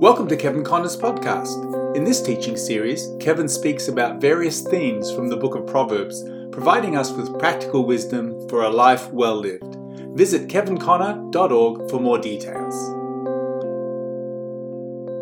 [0.00, 1.94] Welcome to Kevin Conner's podcast.
[1.94, 6.96] In this teaching series, Kevin speaks about various themes from the book of Proverbs, providing
[6.96, 9.76] us with practical wisdom for a life well lived.
[10.16, 12.74] Visit kevinconner.org for more details.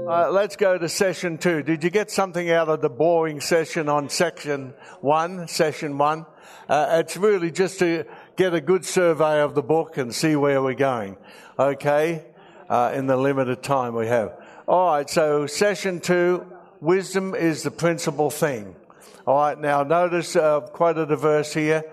[0.09, 1.65] Uh, let's go to session two.
[1.65, 6.25] Did you get something out of the boring session on section one, session one?
[6.69, 8.05] Uh, it's really just to
[8.37, 11.17] get a good survey of the book and see where we're going.
[11.59, 12.27] Okay?
[12.71, 14.38] Uh, in the limited time we have.
[14.69, 16.45] All right, so session two
[16.79, 18.77] wisdom is the principal thing.
[19.27, 21.85] All right, now notice uh, quoted a verse here.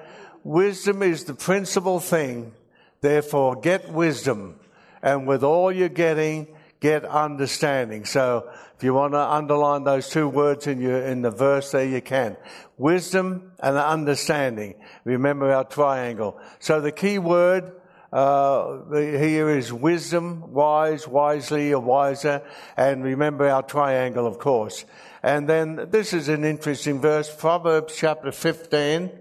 [0.43, 2.51] Wisdom is the principal thing,
[2.99, 4.59] therefore get wisdom,
[5.01, 6.47] and with all you're getting,
[6.81, 8.03] get understanding.
[8.03, 11.85] So if you want to underline those two words in your in the verse there,
[11.85, 12.35] you can.
[12.77, 14.75] Wisdom and understanding.
[15.05, 16.37] Remember our triangle.
[16.59, 17.71] So the key word
[18.13, 22.41] uh, here is wisdom, wise, wisely, or wiser,
[22.77, 24.85] and remember our triangle, of course.
[25.23, 29.11] And then this is an interesting verse, Proverbs chapter 15.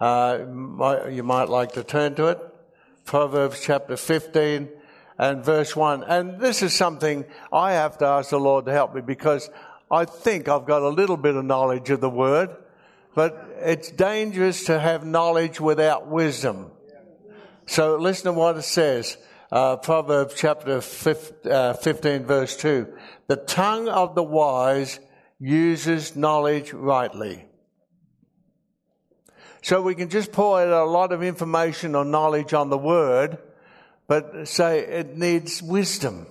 [0.00, 0.38] Uh,
[1.10, 2.38] you might like to turn to it.
[3.04, 4.68] Proverbs chapter 15
[5.18, 6.04] and verse 1.
[6.04, 9.50] And this is something I have to ask the Lord to help me because
[9.90, 12.50] I think I've got a little bit of knowledge of the word,
[13.14, 16.70] but it's dangerous to have knowledge without wisdom.
[17.68, 19.18] So listen to what it says.
[19.52, 22.86] Uh, Proverbs chapter 15, uh, 15, verse 2.
[23.26, 24.98] The tongue of the wise
[25.38, 27.44] uses knowledge rightly.
[29.60, 33.36] So we can just pour out a lot of information or knowledge on the word,
[34.06, 36.26] but say it needs wisdom.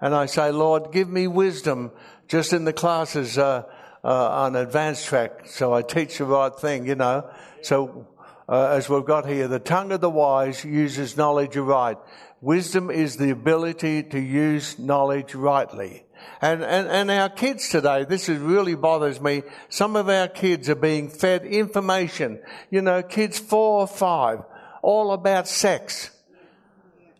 [0.00, 1.90] And I say, Lord, give me wisdom
[2.28, 3.64] just in the classes uh,
[4.04, 7.28] uh, on advanced track so I teach the right thing, you know.
[7.62, 8.06] So
[8.50, 11.96] uh, as we've got here, the tongue of the wise uses knowledge right.
[12.40, 16.04] Wisdom is the ability to use knowledge rightly.
[16.42, 19.44] And, and, and our kids today, this is really bothers me.
[19.68, 22.40] Some of our kids are being fed information.
[22.70, 24.40] You know, kids four or five,
[24.82, 26.10] all about sex.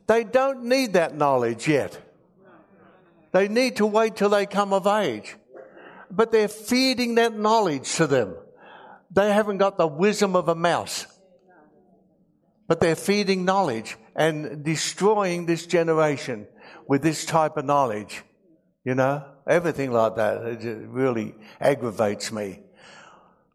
[0.08, 1.96] They don't need that knowledge yet.
[3.30, 5.36] They need to wait till they come of age.
[6.10, 8.34] But they're feeding that knowledge to them.
[9.12, 11.06] They haven't got the wisdom of a mouse
[12.70, 16.46] but they're feeding knowledge and destroying this generation
[16.86, 18.22] with this type of knowledge.
[18.84, 20.44] You know, everything like that.
[20.44, 22.60] It really aggravates me.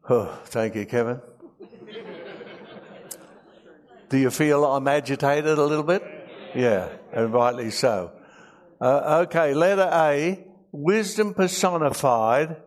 [0.09, 1.21] Oh, thank you, Kevin.
[4.09, 6.03] Do you feel I'm agitated a little bit?
[6.53, 8.11] Yeah, and rightly so.
[8.81, 12.57] Uh, okay, letter A, wisdom personified.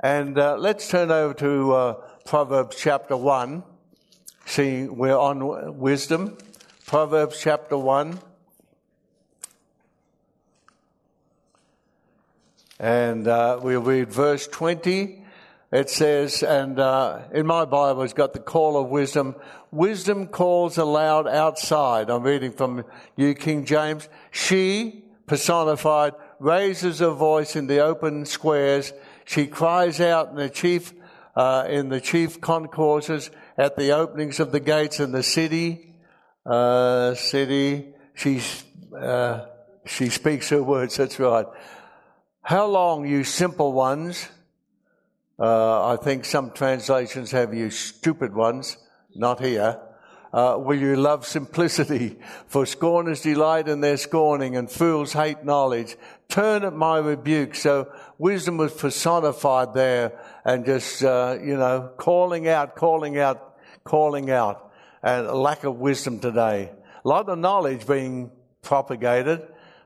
[0.00, 1.94] And uh, let's turn over to uh,
[2.26, 3.62] Proverbs chapter 1.
[4.46, 6.36] See, we're on wisdom.
[6.86, 8.18] Proverbs chapter 1.
[12.78, 15.24] And uh, we'll read verse 20.
[15.72, 19.34] It says, and uh, in my Bible, it's got the call of wisdom.
[19.72, 22.10] Wisdom calls aloud outside.
[22.10, 22.84] I'm reading from
[23.16, 24.08] New King James.
[24.30, 28.92] She, personified, raises her voice in the open squares.
[29.24, 30.92] She cries out in the chief,
[31.34, 35.94] uh, in the chief concourses at the openings of the gates in the city.
[36.44, 37.94] Uh, city.
[38.14, 38.40] She
[38.96, 39.46] uh,
[39.86, 40.96] she speaks her words.
[40.96, 41.46] That's right.
[42.42, 44.28] How long, you simple ones?
[45.38, 48.76] Uh, I think some translations have you stupid ones.
[49.14, 49.80] Not here.
[50.32, 52.18] Uh, will you love simplicity?
[52.46, 55.96] For scorners delight in their scorning, and fools hate knowledge.
[56.28, 57.54] Turn at my rebuke.
[57.54, 64.30] So wisdom was personified there, and just uh, you know, calling out, calling out, calling
[64.30, 66.70] out, and a lack of wisdom today.
[67.04, 68.30] A lot of knowledge being
[68.62, 69.42] propagated,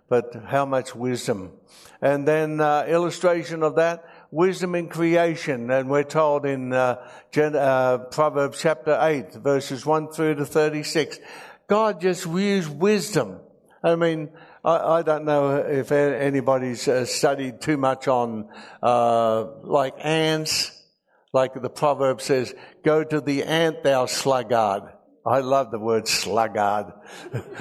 [0.08, 1.52] but how much wisdom?
[2.00, 5.70] And then uh, illustration of that wisdom in creation.
[5.70, 11.18] And we're told in uh, Gen- uh, Proverbs chapter 8, verses 1 through to 36.
[11.66, 13.40] God just used wisdom.
[13.82, 14.30] I mean,
[14.64, 18.48] I, I don't know if anybody's uh, studied too much on
[18.82, 20.74] uh, like ants.
[21.32, 24.84] Like the proverb says, go to the ant, thou sluggard.
[25.26, 26.86] I love the word sluggard,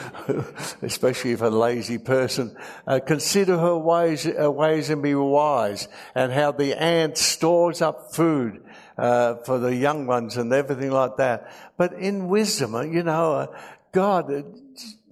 [0.81, 2.56] especially if a lazy person.
[2.86, 8.16] Uh, consider her ways, uh, ways and be wise, and how the ant stores up
[8.16, 8.63] food
[8.98, 11.51] uh, for the young ones and everything like that.
[11.77, 13.48] But in wisdom, uh, you know, uh,
[13.92, 14.31] God,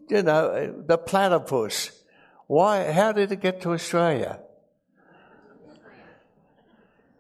[0.10, 1.92] you know, the platypus.
[2.48, 2.92] Why?
[2.92, 4.40] How did it get to Australia?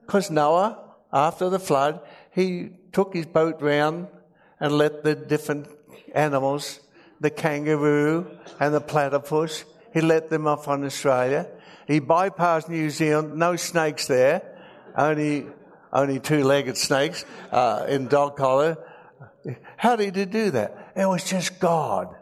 [0.05, 0.77] Because Noah,
[1.11, 1.99] after the flood,
[2.31, 4.07] he took his boat round
[4.59, 5.67] and let the different
[6.13, 6.79] animals,
[7.19, 8.27] the kangaroo
[8.59, 11.47] and the platypus, he let them off on Australia.
[11.87, 14.41] He bypassed New Zealand, no snakes there,
[14.95, 15.47] only,
[15.91, 18.77] only two legged snakes uh, in dog collar.
[19.77, 20.93] How did he do that?
[20.95, 22.15] It was just God.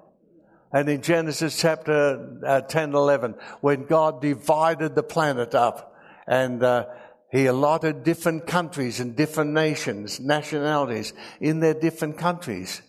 [0.73, 6.87] And in Genesis chapter uh, 10, 11, when God divided the planet up and uh,
[7.31, 12.81] he allotted different countries and different nations, nationalities in their different countries.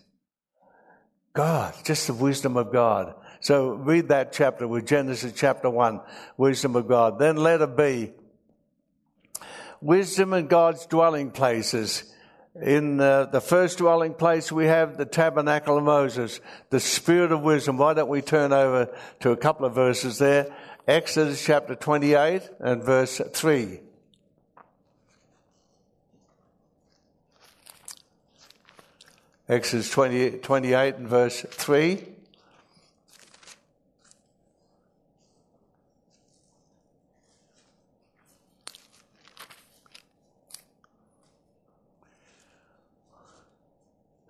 [1.33, 3.13] God, just the wisdom of God.
[3.39, 6.01] So read that chapter with Genesis chapter 1,
[6.37, 7.19] wisdom of God.
[7.19, 8.13] Then letter B,
[9.79, 12.11] wisdom in God's dwelling places.
[12.61, 17.41] In uh, the first dwelling place, we have the tabernacle of Moses, the spirit of
[17.41, 17.77] wisdom.
[17.77, 20.55] Why don't we turn over to a couple of verses there?
[20.87, 23.81] Exodus chapter 28 and verse 3.
[29.49, 32.14] Exodus 20, 28 and verse 3.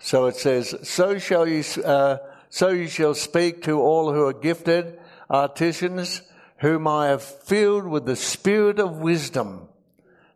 [0.06, 2.18] So it says, "So shall you, uh,
[2.50, 5.00] so you shall speak to all who are gifted
[5.32, 6.22] artisans,
[6.58, 9.68] whom I have filled with the spirit of wisdom,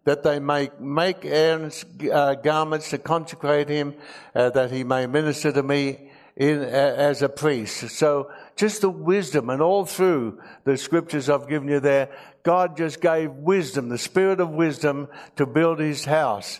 [0.05, 3.93] that they may make Aaron's uh, garments to consecrate him,
[4.33, 9.51] uh, that he may minister to me in as a priest." So just the wisdom,
[9.51, 12.09] and all through the scriptures I've given you there,
[12.41, 16.59] God just gave wisdom, the spirit of wisdom, to build His house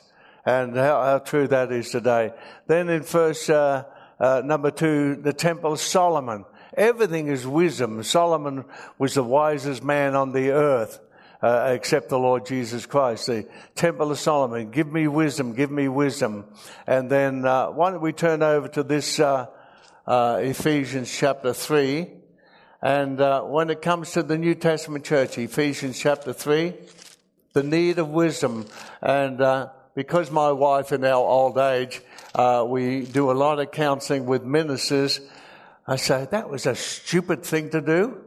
[0.50, 2.34] and how, how true that is today.
[2.66, 3.84] Then in verse uh,
[4.20, 6.44] uh, number two, the Temple of Solomon.
[6.76, 8.02] Everything is wisdom.
[8.02, 8.66] Solomon
[8.98, 11.00] was the wisest man on the earth.
[11.42, 13.28] Uh, except the Lord Jesus Christ.
[13.28, 16.44] The Temple of Solomon, give me wisdom, give me wisdom.
[16.86, 19.48] And then uh, why don't we turn over to this uh,
[20.06, 22.10] uh Ephesians chapter 3.
[22.82, 26.74] And uh, when it comes to the New Testament church, Ephesians chapter 3,
[27.54, 28.66] the need of wisdom.
[29.02, 29.70] And uh,
[30.00, 32.00] because my wife in our old age,
[32.34, 35.20] uh, we do a lot of counseling with ministers.
[35.86, 38.22] I say, that was a stupid thing to do.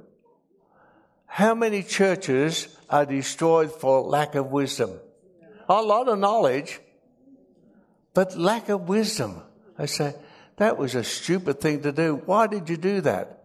[1.24, 5.00] How many churches are destroyed for lack of wisdom?
[5.66, 6.78] A lot of knowledge,
[8.12, 9.40] but lack of wisdom.
[9.78, 10.14] I say,
[10.58, 12.20] that was a stupid thing to do.
[12.26, 13.44] Why did you do that?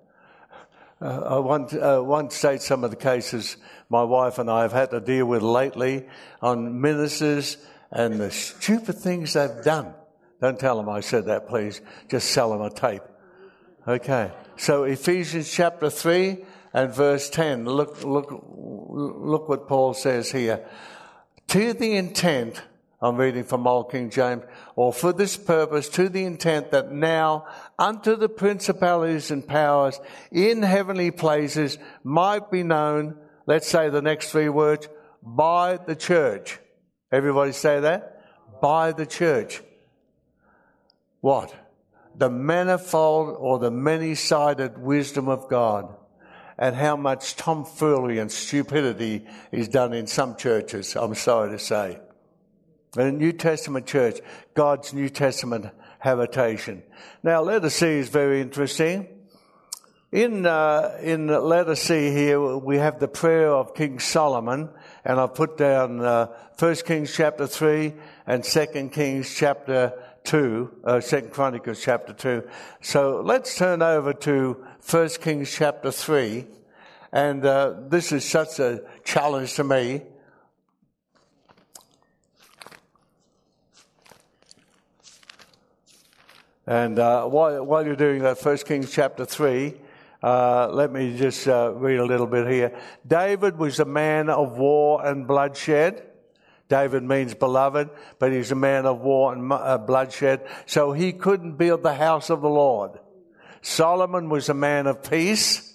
[0.99, 3.55] Uh, I uh, want to state some of the cases
[3.87, 6.09] my wife and I have had to deal with lately
[6.41, 7.55] on ministers
[7.91, 9.93] and the stupid things they've done.
[10.41, 11.81] Don't tell them I said that, please.
[12.09, 13.01] Just sell them a tape.
[13.87, 14.31] Okay.
[14.57, 16.37] So Ephesians chapter 3
[16.73, 17.65] and verse 10.
[17.65, 20.65] Look, look, look what Paul says here.
[21.47, 22.61] To the intent,
[23.01, 24.43] I'm reading from Old King James,
[24.75, 27.47] or for this purpose, to the intent that now
[27.79, 29.99] unto the principalities and powers
[30.31, 34.89] in heavenly places might be known, let's say the next three words,
[35.23, 36.59] by the church
[37.11, 38.21] Everybody say that?
[38.61, 39.61] By the church.
[41.21, 41.53] What?
[42.15, 45.95] The manifold or the many sided wisdom of God.
[46.57, 51.99] And how much tomfoolery and stupidity is done in some churches, I'm sorry to say.
[52.97, 54.19] In the New Testament church,
[54.55, 55.67] God's New Testament
[55.99, 56.81] habitation.
[57.21, 59.07] Now, letter C is very interesting.
[60.11, 64.69] In, uh, in letter C here, we have the prayer of King Solomon,
[65.07, 66.27] and I've put down uh,
[66.59, 67.93] 1 Kings chapter 3
[68.27, 69.93] and 2 Kings chapter
[70.25, 72.45] 2, uh, 2 Chronicles chapter 2.
[72.81, 76.45] So let's turn over to 1 Kings chapter 3.
[77.13, 80.01] And uh, this is such a challenge to me.
[86.65, 89.73] And uh, while, while you're doing that, 1 Kings chapter 3,
[90.23, 92.77] uh, let me just uh, read a little bit here.
[93.05, 96.03] David was a man of war and bloodshed.
[96.69, 101.53] David means beloved, but he's a man of war and uh, bloodshed, so he couldn't
[101.53, 102.99] build the house of the Lord.
[103.61, 105.73] Solomon was a man of peace,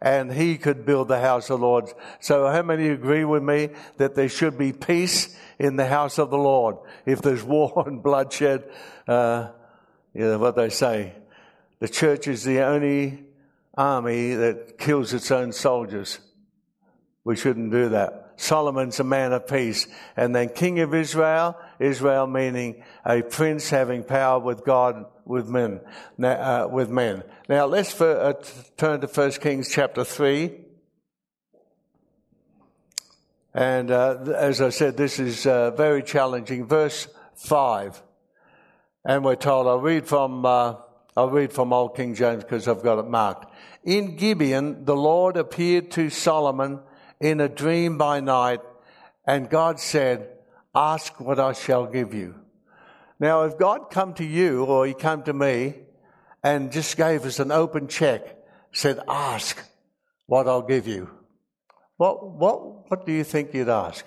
[0.00, 1.92] and he could build the house of the Lord.
[2.20, 6.30] So how many agree with me that there should be peace in the house of
[6.30, 6.76] the Lord?
[7.04, 8.64] If there's war and bloodshed,
[9.06, 9.48] uh,
[10.14, 11.12] you know what they say,
[11.80, 13.24] the church is the only
[13.80, 16.18] army that kills its own soldiers.
[17.24, 18.34] We shouldn't do that.
[18.36, 19.86] Solomon's a man of peace.
[20.16, 25.80] And then King of Israel, Israel meaning a prince having power with God, with men.
[26.18, 27.22] Now, uh, with men.
[27.48, 28.32] Now let's for, uh,
[28.76, 30.52] turn to 1 Kings chapter 3.
[33.52, 36.66] And uh, as I said, this is uh, very challenging.
[36.66, 38.02] Verse 5.
[39.04, 40.76] And we're told, I'll read from uh,
[41.16, 43.49] I'll read from Old King James because I've got it marked.
[43.84, 46.80] In Gibeon, the Lord appeared to Solomon
[47.18, 48.60] in a dream by night,
[49.26, 50.28] and God said,
[50.74, 52.34] Ask what I shall give you.
[53.18, 55.74] Now, if God come to you or he come to me
[56.42, 58.38] and just gave us an open check,
[58.72, 59.62] said, Ask
[60.26, 61.10] what I'll give you,
[61.96, 64.04] what, what, what do you think you'd ask?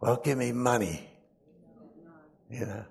[0.00, 1.08] Well, give me money.
[2.50, 2.84] You know,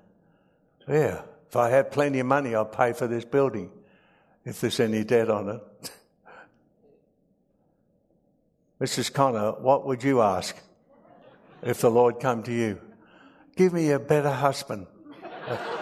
[0.89, 1.21] yeah.
[1.47, 3.71] If I had plenty of money, I'd pay for this building
[4.43, 5.91] if there's any debt on it.
[8.81, 9.11] Mrs.
[9.11, 10.55] Conner, what would you ask
[11.61, 12.81] if the Lord come to you?
[13.55, 14.87] Give me a better husband.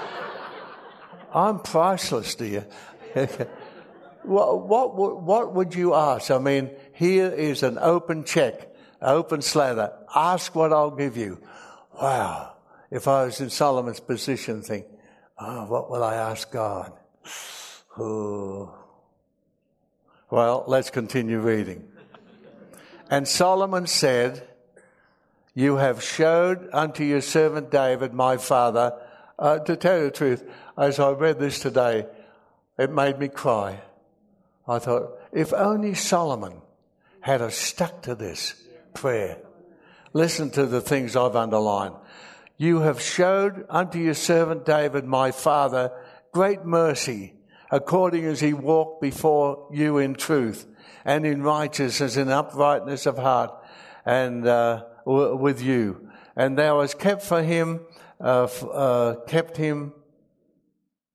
[1.34, 2.68] I'm priceless, dear.
[4.24, 6.32] what, what, what would you ask?
[6.32, 9.92] I mean, here is an open check, open slather.
[10.16, 11.42] Ask what I'll give you.
[12.02, 12.54] Wow.
[12.90, 14.86] If I was in Solomon's position, think,
[15.38, 16.92] oh, what will I ask God?
[17.98, 18.74] Oh.
[20.30, 21.88] Well, let's continue reading.
[23.10, 24.48] And Solomon said,
[25.54, 29.00] You have showed unto your servant David, my father.
[29.38, 30.44] Uh, to tell you the truth,
[30.78, 32.06] as I read this today,
[32.78, 33.82] it made me cry.
[34.68, 36.62] I thought, if only Solomon
[37.26, 38.54] had stuck to this
[38.94, 39.38] prayer.
[40.14, 41.96] Listen to the things I've underlined.
[42.58, 45.92] You have showed unto your servant David, my father,
[46.32, 47.34] great mercy,
[47.70, 50.66] according as he walked before you in truth
[51.04, 53.52] and in righteousness and uprightness of heart
[54.06, 56.10] and uh, with you.
[56.36, 57.82] And thou hast kept for him,
[58.24, 59.94] uh, f- uh, kept him,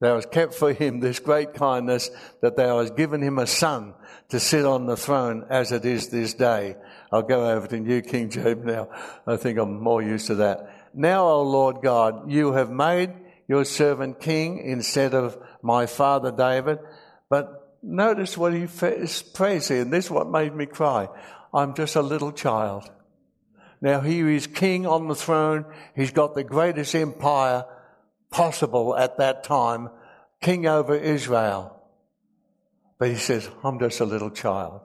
[0.00, 2.10] thou hast kept for him this great kindness
[2.42, 3.94] that thou hast given him a son
[4.28, 6.76] to sit on the throne as it is this day.
[7.10, 8.88] I'll go over to New King James now.
[9.26, 10.79] I think I'm more used to that.
[10.94, 13.12] Now, O Lord God, you have made
[13.48, 16.78] your servant king instead of my father David.
[17.28, 21.08] But notice what he prays here, and this is what made me cry.
[21.52, 22.90] I'm just a little child.
[23.80, 25.64] Now, he is king on the throne.
[25.96, 27.64] He's got the greatest empire
[28.30, 29.90] possible at that time,
[30.40, 31.76] king over Israel.
[32.98, 34.82] But he says, I'm just a little child.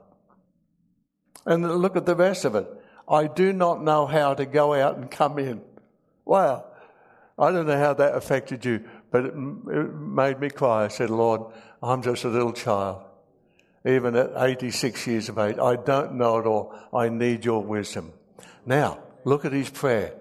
[1.44, 2.66] And look at the rest of it.
[3.08, 5.60] I do not know how to go out and come in.
[6.26, 6.64] Wow.
[7.38, 10.84] I don't know how that affected you, but it, it made me cry.
[10.84, 11.52] I said, Lord,
[11.82, 13.02] I'm just a little child.
[13.86, 16.74] Even at 86 years of age, I don't know it all.
[16.92, 18.12] I need your wisdom.
[18.64, 20.12] Now, look at his prayer.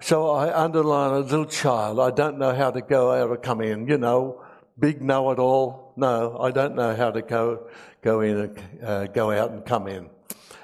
[0.00, 2.00] So I underline a little child.
[2.00, 3.86] I don't know how to go out or come in.
[3.86, 4.42] You know,
[4.78, 5.92] big know it all.
[5.96, 7.68] No, I don't know how to go,
[8.02, 10.10] go in and uh, go out and come in.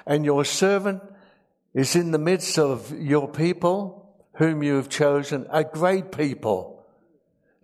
[0.05, 1.01] And your servant
[1.77, 6.83] is in the midst of your people, whom you have chosen, a great people,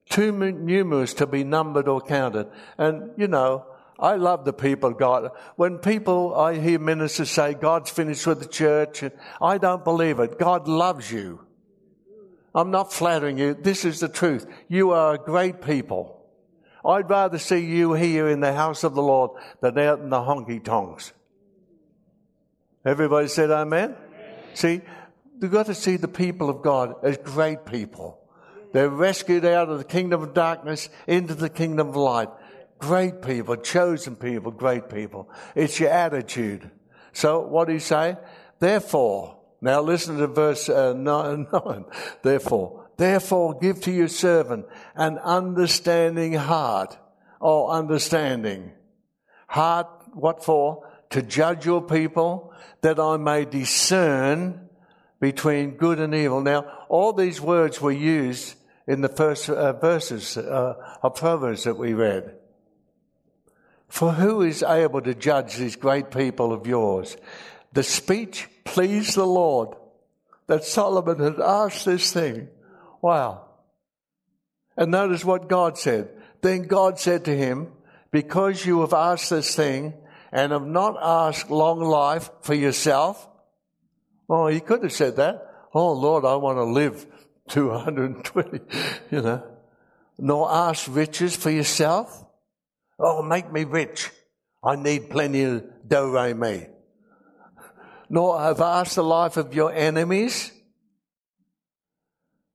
[0.08, 2.48] too numerous to be numbered or counted.
[2.78, 3.66] And, you know,
[3.98, 5.32] I love the people God.
[5.56, 9.04] When people, I hear ministers say, God's finished with the church,
[9.42, 10.38] I don't believe it.
[10.38, 11.44] God loves you.
[12.54, 13.56] I'm not flattering you.
[13.56, 14.46] This is the truth.
[14.68, 16.24] You are a great people.
[16.86, 20.18] I'd rather see you here in the house of the Lord than out in the
[20.18, 21.14] honky tonks.
[22.86, 23.96] Everybody said amen?
[24.54, 24.82] See,
[25.42, 28.20] you've got to see the people of God as great people.
[28.74, 32.30] They're rescued out of the kingdom of darkness into the kingdom of light.
[32.80, 35.30] Great people, chosen people, great people.
[35.56, 36.70] It's your attitude.
[37.14, 38.18] So what do you say?
[38.60, 41.86] Therefore, now listen to verse uh, 9, 9.
[42.24, 46.98] Therefore, therefore give to your servant an understanding heart
[47.40, 48.72] or understanding.
[49.48, 50.90] Heart, what for?
[51.12, 54.70] To judge your people, that I may discern
[55.20, 56.42] between good and evil.
[56.42, 58.56] Now, all these words were used
[58.88, 62.36] in the first uh, verses uh, of Proverbs that we read.
[63.88, 67.16] For who is able to judge these great people of yours?
[67.74, 69.78] The speech pleased the Lord
[70.48, 72.50] that Solomon had asked this thing.
[73.02, 73.46] Wow.
[74.76, 76.10] And notice what God said.
[76.42, 77.72] Then God said to him,
[78.12, 79.94] Because you have asked this thing,
[80.34, 83.30] and have not asked long life for yourself?
[84.28, 85.48] Oh, he could have said that.
[85.76, 87.06] Oh, Lord, I want to live
[87.50, 88.60] 220,
[89.12, 89.44] you know.
[90.18, 92.26] Nor ask riches for yourself?
[93.00, 94.10] Oh, make me rich.
[94.64, 96.66] I need plenty of do re mi.
[98.10, 100.52] Nor have asked the life of your enemies,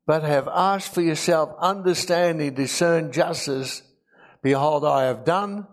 [0.05, 3.83] but have asked for yourself understanding, discern justice.
[4.43, 5.67] Behold, I have done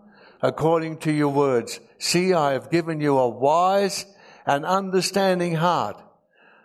[0.46, 1.80] according to your words.
[1.98, 4.06] See, I have given you a wise
[4.46, 6.00] and understanding heart,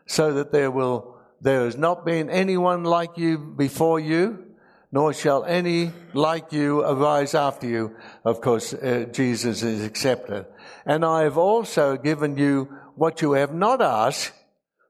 [0.05, 4.45] so that there will there has not been anyone like you before you,
[4.91, 7.95] nor shall any like you arise after you.
[8.23, 10.45] Of course, uh, Jesus is accepted.
[10.85, 14.33] And I have also given you what you have not asked,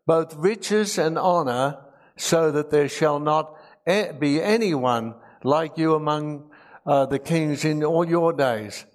[0.06, 1.78] both riches and honor,
[2.18, 3.56] so that there shall not
[4.20, 6.51] be anyone like you among
[6.86, 8.86] uh, the kings in all your days.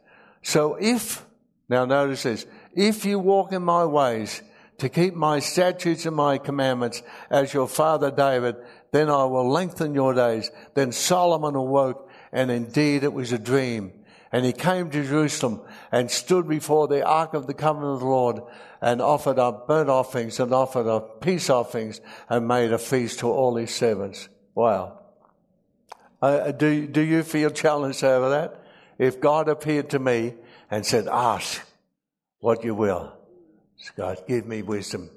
[0.42, 1.24] So if,
[1.68, 4.42] now notice this, if you walk in my ways
[4.78, 8.56] to keep my statutes and my commandments as your father David,
[8.92, 10.50] then I will lengthen your days.
[10.74, 13.92] Then Solomon awoke and indeed it was a dream.
[14.32, 15.62] And he came to Jerusalem
[15.92, 18.40] and stood before the ark of the covenant of the Lord
[18.82, 23.30] and offered up burnt offerings and offered up peace offerings and made a feast to
[23.30, 24.28] all his servants.
[24.54, 25.05] Wow.
[26.20, 28.62] Uh, do, do you feel challenged over that?
[28.98, 30.34] If God appeared to me
[30.70, 31.62] and said, ask
[32.40, 33.12] what you will.
[33.96, 35.10] God, give me wisdom.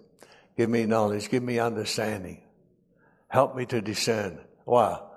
[0.57, 1.29] Give me knowledge.
[1.29, 2.41] Give me understanding.
[3.29, 4.39] Help me to discern.
[4.65, 5.11] Wow.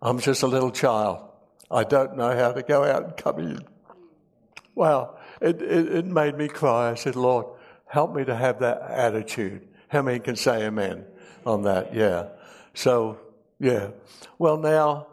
[0.00, 1.28] I'm just a little child.
[1.70, 3.60] I don't know how to go out and come in.
[4.74, 5.18] Wow.
[5.40, 6.92] It, it, it made me cry.
[6.92, 7.46] I said, Lord,
[7.86, 9.66] help me to have that attitude.
[9.88, 11.04] How many can say amen
[11.44, 11.94] on that?
[11.94, 12.28] Yeah.
[12.74, 13.18] So,
[13.58, 13.90] yeah.
[14.38, 15.08] Well, now,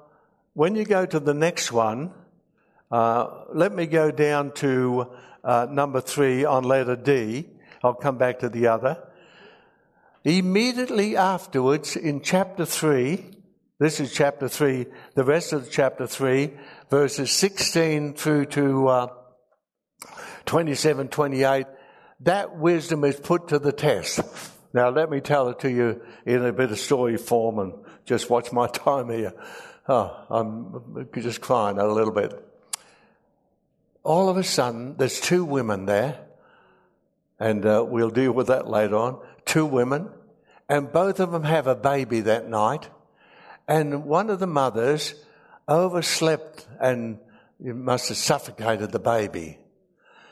[0.53, 2.11] when you go to the next one,
[2.91, 5.11] uh, let me go down to
[5.43, 7.47] uh, number three on letter D.
[7.83, 8.97] I'll come back to the other.
[10.23, 13.23] Immediately afterwards, in chapter 3,
[13.79, 16.51] this is chapter 3, the rest of chapter 3,
[16.89, 19.07] verses 16 through to uh,
[20.47, 21.67] 27, 28,
[22.21, 24.19] that wisdom is put to the test.
[24.73, 27.73] Now, let me tell it to you in a bit of story form and
[28.05, 29.33] just watch my time here.
[29.87, 32.33] Oh, I'm just crying a little bit.
[34.03, 36.19] All of a sudden, there's two women there,
[37.39, 40.09] and uh, we'll deal with that later on two women,
[40.67, 42.89] and both of them have a baby that night.
[43.67, 45.15] And one of the mothers
[45.67, 47.19] overslept and
[47.59, 49.59] must have suffocated the baby.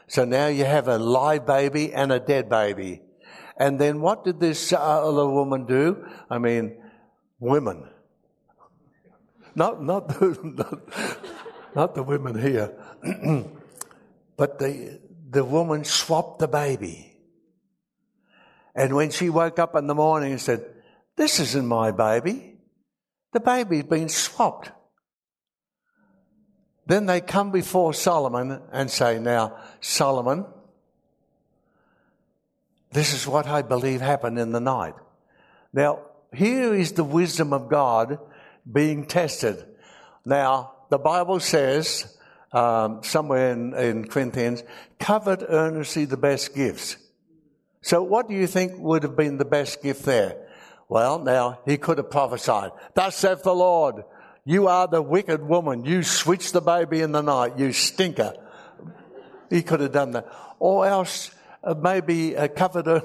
[0.07, 3.01] So now you have a live baby and a dead baby.
[3.57, 6.05] And then what did this other woman do?
[6.29, 6.75] I mean,
[7.43, 7.84] women.
[9.56, 10.79] Not, not, the, not,
[11.75, 12.73] not the women here.
[14.38, 17.15] but the, the woman swapped the baby.
[18.75, 20.65] And when she woke up in the morning and said,
[21.15, 22.56] This isn't my baby,
[23.34, 24.71] the baby's been swapped.
[26.86, 30.45] Then they come before Solomon and say, Now, Solomon,
[32.91, 34.95] this is what I believe happened in the night.
[35.71, 35.99] Now,
[36.34, 38.19] here is the wisdom of God
[38.69, 39.63] being tested.
[40.26, 42.17] Now, the Bible says,
[42.52, 44.63] um, somewhere in, in Corinthians,
[45.00, 46.98] covet earnestly the best gifts.
[47.82, 50.38] So what do you think would have been the best gift there?
[50.88, 54.04] Well, now he could have prophesied, thus saith the Lord,
[54.46, 55.86] you are the wicked woman.
[55.86, 57.58] You switch the baby in the night.
[57.58, 58.34] You stinker.
[59.50, 60.28] He could have done that.
[60.60, 61.32] Or else
[61.63, 63.04] uh, maybe uh, covered her.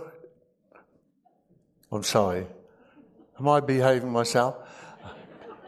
[1.93, 2.47] I'm sorry.
[3.39, 4.57] Am I behaving myself?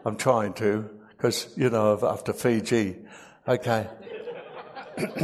[0.05, 2.97] I'm trying to, because, you know, after Fiji.
[3.47, 3.87] Okay.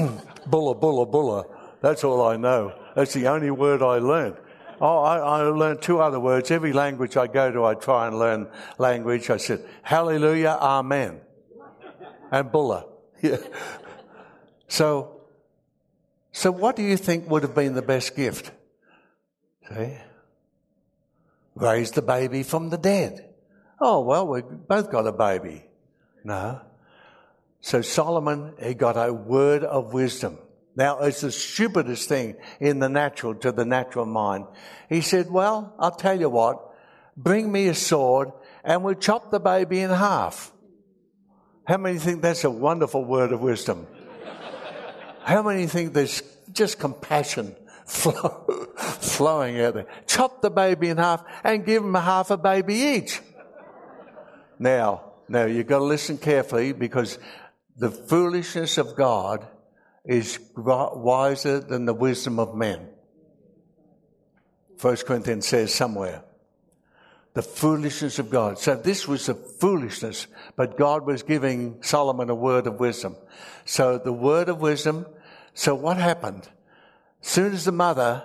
[0.47, 1.45] bula, bula, bula.
[1.81, 2.73] That's all I know.
[2.95, 4.37] That's the only word I learned.
[4.79, 6.51] Oh, I, I, learned two other words.
[6.51, 9.29] Every language I go to, I try and learn language.
[9.31, 11.21] I said, Hallelujah, Amen.
[12.31, 12.85] And Bula.
[13.19, 13.37] Yeah.
[14.67, 15.21] So,
[16.31, 18.51] so what do you think would have been the best gift?
[19.73, 19.97] See?
[21.57, 23.33] Raise the baby from the dead.
[23.81, 25.65] Oh, well, we both got a baby.
[26.23, 26.61] No.
[27.61, 30.37] So Solomon, he got a word of wisdom.
[30.75, 34.45] Now, it's the stupidest thing in the natural to the natural mind.
[34.87, 36.61] He said, Well, I'll tell you what,
[37.15, 38.31] bring me a sword
[38.63, 40.51] and we'll chop the baby in half.
[41.65, 43.87] How many think that's a wonderful word of wisdom?
[45.23, 47.55] How many think there's just compassion
[47.87, 49.87] flow, flowing out there?
[50.05, 53.21] Chop the baby in half and give them a half a baby each.
[54.59, 57.17] Now, now you've got to listen carefully because
[57.75, 59.47] the foolishness of God
[60.05, 62.87] is wiser than the wisdom of men.
[64.77, 66.23] First Corinthians says somewhere.
[67.33, 68.57] The foolishness of God.
[68.57, 73.15] So this was a foolishness, but God was giving Solomon a word of wisdom.
[73.65, 75.05] So the word of wisdom.
[75.53, 76.49] So what happened?
[77.21, 78.23] Soon as the mother,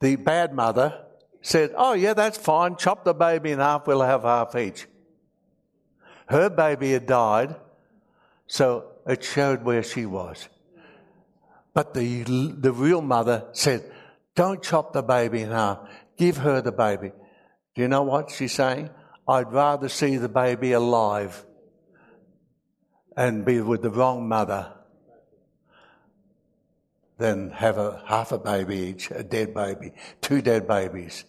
[0.00, 1.04] the bad mother,
[1.42, 2.76] said, Oh yeah, that's fine.
[2.76, 3.86] Chop the baby in half.
[3.86, 4.86] We'll have half each.
[6.26, 7.56] Her baby had died.
[8.46, 10.48] So it showed where she was.
[11.74, 13.90] But the, the real mother said,
[14.34, 15.78] Don't chop the baby in half.
[16.16, 17.12] Give her the baby.
[17.74, 18.90] Do you know what she's saying?
[19.26, 21.44] I'd rather see the baby alive
[23.16, 24.72] and be with the wrong mother
[27.22, 31.24] than have a half a baby each, a dead baby, two dead babies.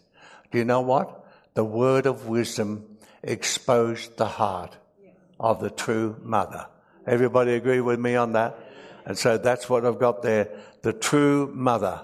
[0.52, 1.24] Do you know what?
[1.54, 4.76] The word of wisdom exposed the heart
[5.40, 6.66] of the true mother.
[7.06, 8.58] Everybody agree with me on that?
[9.06, 10.50] And so that's what I've got there.
[10.82, 12.02] The true mother.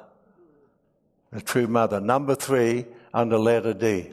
[1.32, 2.00] The true mother.
[2.00, 4.12] Number three under letter D.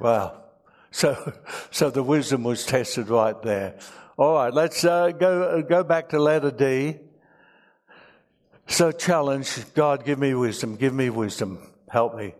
[0.00, 0.34] Wow.
[0.90, 1.34] So,
[1.70, 3.78] so the wisdom was tested right there.
[4.16, 6.96] All right, let's uh, go go back to letter D.
[8.68, 12.34] So challenge God, give me wisdom, give me wisdom, help me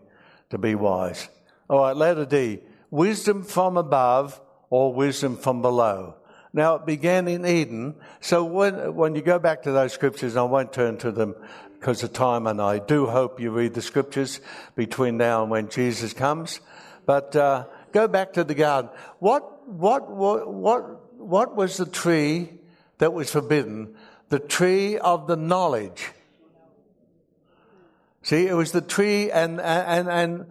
[0.51, 1.27] to be wise.
[1.69, 2.59] All right, letter D.
[2.91, 4.39] Wisdom from above
[4.69, 6.15] or wisdom from below.
[6.53, 7.95] Now it began in Eden.
[8.21, 11.35] So when when you go back to those scriptures, I won't turn to them
[11.79, 14.39] because of time, and I do hope you read the scriptures
[14.75, 16.59] between now and when Jesus comes.
[17.05, 18.91] But uh, go back to the garden.
[19.19, 22.49] What, what, what, what, what was the tree
[22.97, 23.95] that was forbidden?
[24.27, 26.11] The tree of the knowledge.
[28.21, 30.45] See, it was the tree, and, and, and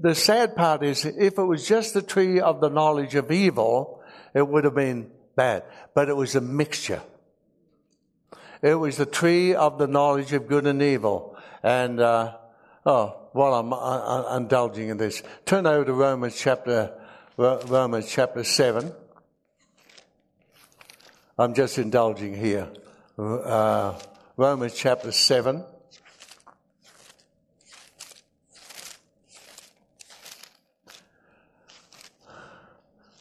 [0.00, 4.02] the sad part is if it was just the tree of the knowledge of evil,
[4.34, 5.64] it would have been bad.
[5.94, 7.02] But it was a mixture.
[8.62, 11.36] It was the tree of the knowledge of good and evil.
[11.62, 12.36] And, uh,
[12.86, 16.92] oh, while I'm uh, uh, indulging in this, turn over to Romans chapter,
[17.36, 18.92] Romans chapter 7.
[21.38, 22.68] I'm just indulging here.
[23.16, 23.94] Uh,
[24.36, 25.64] Romans chapter 7.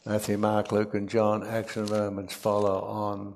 [0.08, 3.34] Matthew, Mark, Luke, and John, Acts and Romans follow on.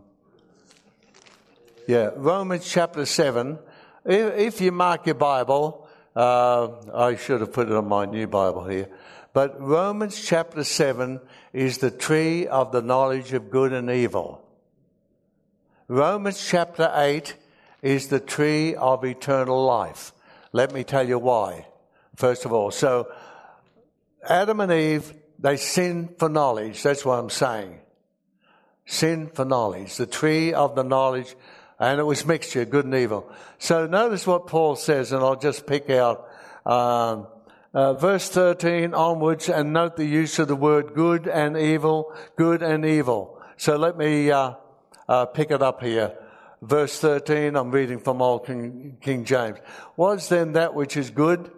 [1.86, 3.60] Yeah, Romans chapter 7.
[4.06, 8.26] If, if you mark your Bible, uh, I should have put it on my new
[8.26, 8.88] Bible here.
[9.34, 11.20] But Romans chapter 7
[11.52, 14.42] is the tree of the knowledge of good and evil.
[15.90, 17.36] Romans chapter 8
[17.82, 20.14] is the tree of eternal life.
[20.54, 21.68] Let me tell you why.
[22.16, 23.12] First of all, so
[24.24, 26.84] Adam and Eve they sin for knowledge.
[26.84, 27.80] That's what I'm saying.
[28.86, 29.98] Sin for knowledge.
[29.98, 31.36] The tree of the knowledge,
[31.80, 33.32] and it was mixture, good and evil.
[33.58, 36.28] So notice what Paul says, and I'll just pick out
[36.66, 37.28] um,
[37.74, 42.62] uh, verse 13 onwards, and note the use of the word good and evil, good
[42.62, 43.42] and evil.
[43.58, 44.54] So let me uh,
[45.10, 46.16] uh, pick it up here.
[46.62, 49.58] Verse 13, I'm reading from Old King, King James.
[49.98, 51.52] Was then that which is good?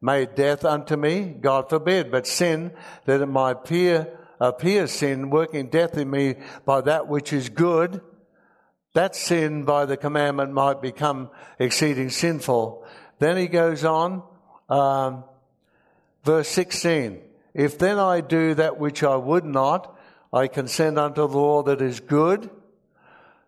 [0.00, 1.24] Made death unto me?
[1.24, 2.10] God forbid.
[2.10, 2.72] But sin,
[3.04, 8.00] that it might appear, appear sin, working death in me by that which is good,
[8.94, 12.86] that sin by the commandment might become exceeding sinful.
[13.18, 14.22] Then he goes on,
[14.68, 15.24] um,
[16.24, 17.20] verse 16.
[17.54, 19.96] If then I do that which I would not,
[20.32, 22.50] I consent unto the law that is good.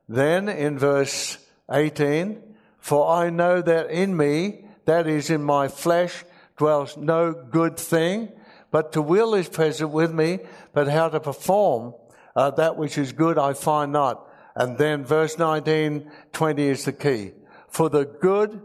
[0.08, 1.38] Then in verse
[1.70, 2.42] 18,
[2.78, 6.24] for I know that in me, that is in my flesh,
[6.60, 8.28] dwells no good thing,
[8.70, 10.40] but to will is present with me,
[10.74, 11.94] but how to perform
[12.36, 14.28] uh, that which is good I find not.
[14.54, 17.32] And then verse 19, 20 is the key.
[17.68, 18.60] For the good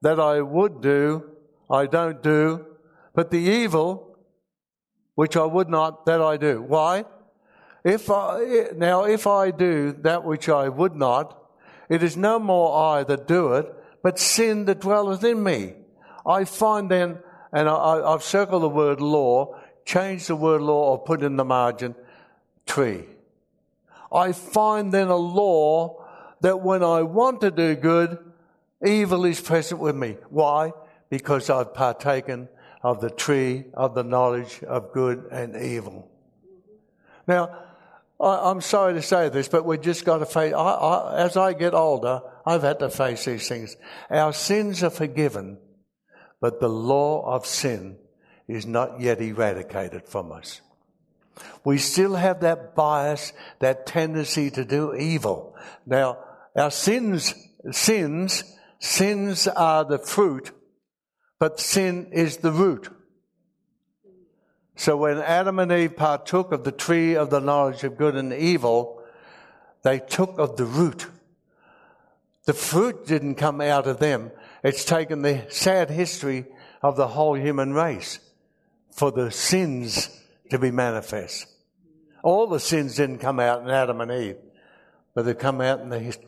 [0.00, 1.24] that I would do,
[1.68, 2.66] I don't do,
[3.14, 4.16] but the evil
[5.16, 6.62] which I would not, that I do.
[6.62, 7.04] Why?
[7.84, 11.36] If I, now if I do that which I would not,
[11.88, 13.66] it is no more I that do it,
[14.04, 15.74] but sin that dwelleth in me.
[16.26, 17.18] I find then,
[17.52, 21.44] and I, have circled the word law, changed the word law or put in the
[21.44, 21.94] margin,
[22.66, 23.04] tree.
[24.12, 26.04] I find then a law
[26.40, 28.18] that when I want to do good,
[28.84, 30.16] evil is present with me.
[30.30, 30.72] Why?
[31.10, 32.48] Because I've partaken
[32.82, 36.08] of the tree of the knowledge of good and evil.
[37.26, 37.56] Now,
[38.20, 41.36] I, am sorry to say this, but we've just got to face, I, I, as
[41.36, 43.76] I get older, I've had to face these things.
[44.10, 45.58] Our sins are forgiven
[46.40, 47.96] but the law of sin
[48.48, 50.60] is not yet eradicated from us.
[51.64, 55.56] We still have that bias, that tendency to do evil.
[55.86, 56.18] Now,
[56.54, 57.34] our sins,
[57.72, 58.44] sins,
[58.78, 60.52] sins are the fruit,
[61.38, 62.88] but sin is the root.
[64.76, 68.32] So when Adam and Eve partook of the tree of the knowledge of good and
[68.32, 69.02] evil,
[69.82, 71.06] they took of the root.
[72.44, 74.30] The fruit didn't come out of them.
[74.64, 76.46] It's taken the sad history
[76.82, 78.18] of the whole human race
[78.90, 80.08] for the sins
[80.50, 81.46] to be manifest.
[82.22, 84.38] All the sins didn't come out in Adam and Eve,
[85.14, 86.18] but they come out in the his-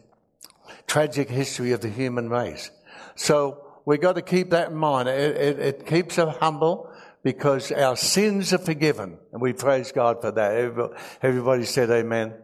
[0.86, 2.70] tragic history of the human race.
[3.14, 5.08] So we've got to keep that in mind.
[5.08, 9.16] It, it, it keeps us humble because our sins are forgiven.
[9.32, 10.52] And we praise God for that.
[10.52, 12.34] Everybody, everybody said amen.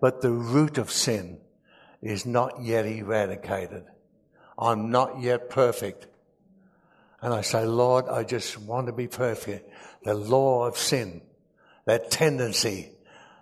[0.00, 1.38] But the root of sin
[2.02, 3.84] is not yet eradicated.
[4.58, 6.06] I'm not yet perfect.
[7.20, 9.70] And I say, Lord, I just want to be perfect.
[10.04, 11.22] The law of sin,
[11.84, 12.92] that tendency,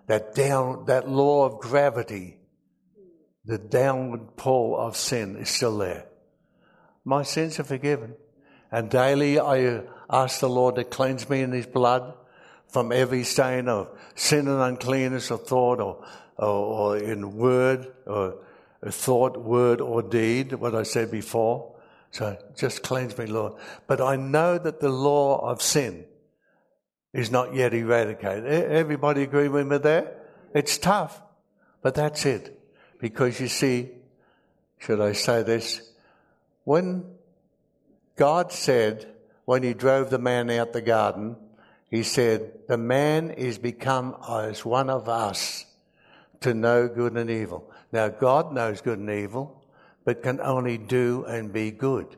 [0.07, 2.39] that down, that law of gravity,
[3.45, 6.07] the downward pull of sin is still there.
[7.05, 8.15] My sins are forgiven.
[8.73, 12.15] And daily I ask the Lord to cleanse me in His blood
[12.69, 16.05] from every stain of sin and uncleanness of thought or,
[16.37, 18.39] or, or in word or
[18.91, 21.75] thought, word, or deed, what I said before.
[22.11, 23.55] So just cleanse me, Lord.
[23.87, 26.05] But I know that the law of sin
[27.13, 28.47] is not yet eradicated.
[28.47, 30.17] Everybody agree with me there?
[30.55, 31.23] It's tough,
[31.83, 32.61] but that's it.
[32.99, 33.91] Because you see,
[34.79, 35.83] should I say this?
[36.65, 37.05] When
[38.17, 39.07] God said,
[39.45, 41.37] when he drove the man out the garden,
[41.91, 45.67] he said, the man is become as one of us
[46.41, 47.71] to know good and evil.
[47.95, 49.65] Now, God knows good and evil,
[50.05, 52.17] but can only do and be good.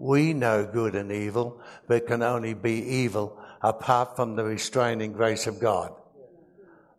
[0.00, 5.46] We know good and evil, but can only be evil apart from the restraining grace
[5.46, 5.94] of God.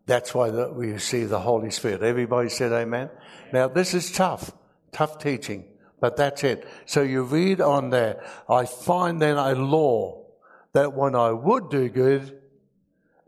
[0.05, 2.01] That's why we receive the Holy Spirit.
[2.01, 3.09] Everybody said amen.
[3.51, 4.53] Now, this is tough,
[4.93, 5.65] tough teaching,
[5.99, 6.65] but that's it.
[6.85, 10.27] So you read on there, I find then a law
[10.71, 12.39] that when I would do good,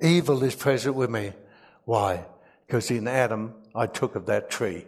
[0.02, 1.34] evil is present with me.
[1.84, 2.24] Why?
[2.66, 4.86] Because in Adam, I took of that tree.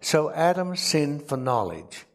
[0.00, 2.06] So Adam sinned for knowledge.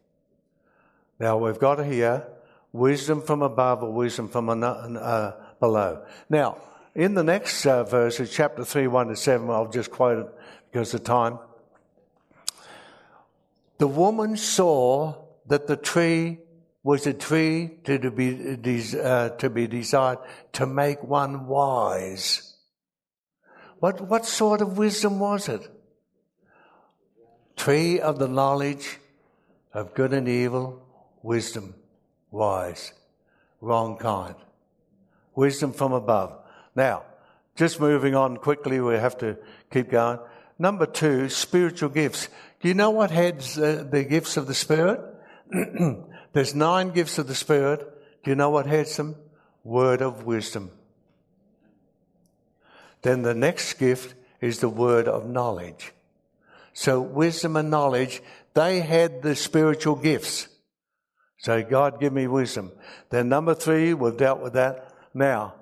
[1.20, 2.26] Now we've got here
[2.72, 6.04] wisdom from above or wisdom from uh, below.
[6.28, 6.58] Now,
[6.94, 10.34] in the next uh, verse, chapter 3, 1 to 7, I'll just quote it
[10.70, 11.38] because of time.
[13.78, 16.38] The woman saw that the tree
[16.82, 18.56] was a tree to be,
[19.02, 20.18] uh, to be desired
[20.52, 22.45] to make one wise.
[23.80, 25.68] What, what sort of wisdom was it?
[27.56, 28.98] Tree of the knowledge
[29.72, 30.82] of good and evil,
[31.22, 31.74] wisdom,
[32.30, 32.92] wise,
[33.60, 34.34] wrong kind.
[35.34, 36.36] Wisdom from above.
[36.74, 37.02] Now,
[37.56, 39.36] just moving on quickly, we have to
[39.70, 40.18] keep going.
[40.58, 42.28] Number two, spiritual gifts.
[42.60, 45.00] Do you know what heads uh, the gifts of the Spirit?
[46.32, 47.80] There's nine gifts of the Spirit.
[48.24, 49.16] Do you know what heads them?
[49.64, 50.70] Word of wisdom.
[53.02, 55.92] Then the next gift is the word of knowledge.
[56.72, 58.22] So wisdom and knowledge,
[58.54, 60.48] they had the spiritual gifts.
[61.38, 62.72] So God give me wisdom.
[63.10, 64.92] Then number three, we've dealt with that.
[65.14, 65.54] Now,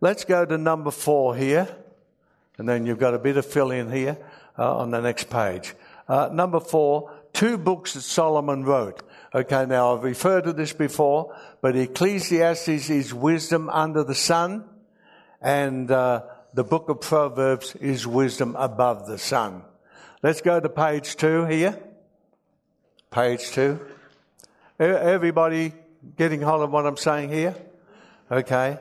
[0.00, 1.68] let's go to number four here.
[2.58, 4.18] And then you've got a bit of fill in here
[4.58, 5.74] uh, on the next page.
[6.08, 9.02] Uh, number four, two books that Solomon wrote.
[9.34, 14.64] Okay, now I've referred to this before, but Ecclesiastes is wisdom under the sun,
[15.40, 19.62] and uh, the book of Proverbs is wisdom above the sun.
[20.22, 21.78] Let's go to page two here.
[23.10, 23.80] Page two.
[24.78, 25.72] Everybody
[26.16, 27.54] getting hold of what I'm saying here?
[28.30, 28.78] Okay.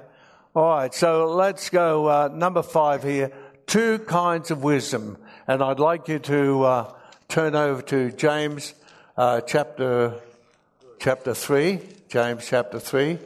[0.56, 0.94] All right.
[0.94, 3.32] So let's go uh, number five here.
[3.68, 6.94] Two kinds of wisdom, and I'd like you to uh,
[7.30, 8.74] turn over to James
[9.16, 10.16] uh, chapter
[11.00, 11.80] chapter three.
[12.10, 13.18] James chapter three.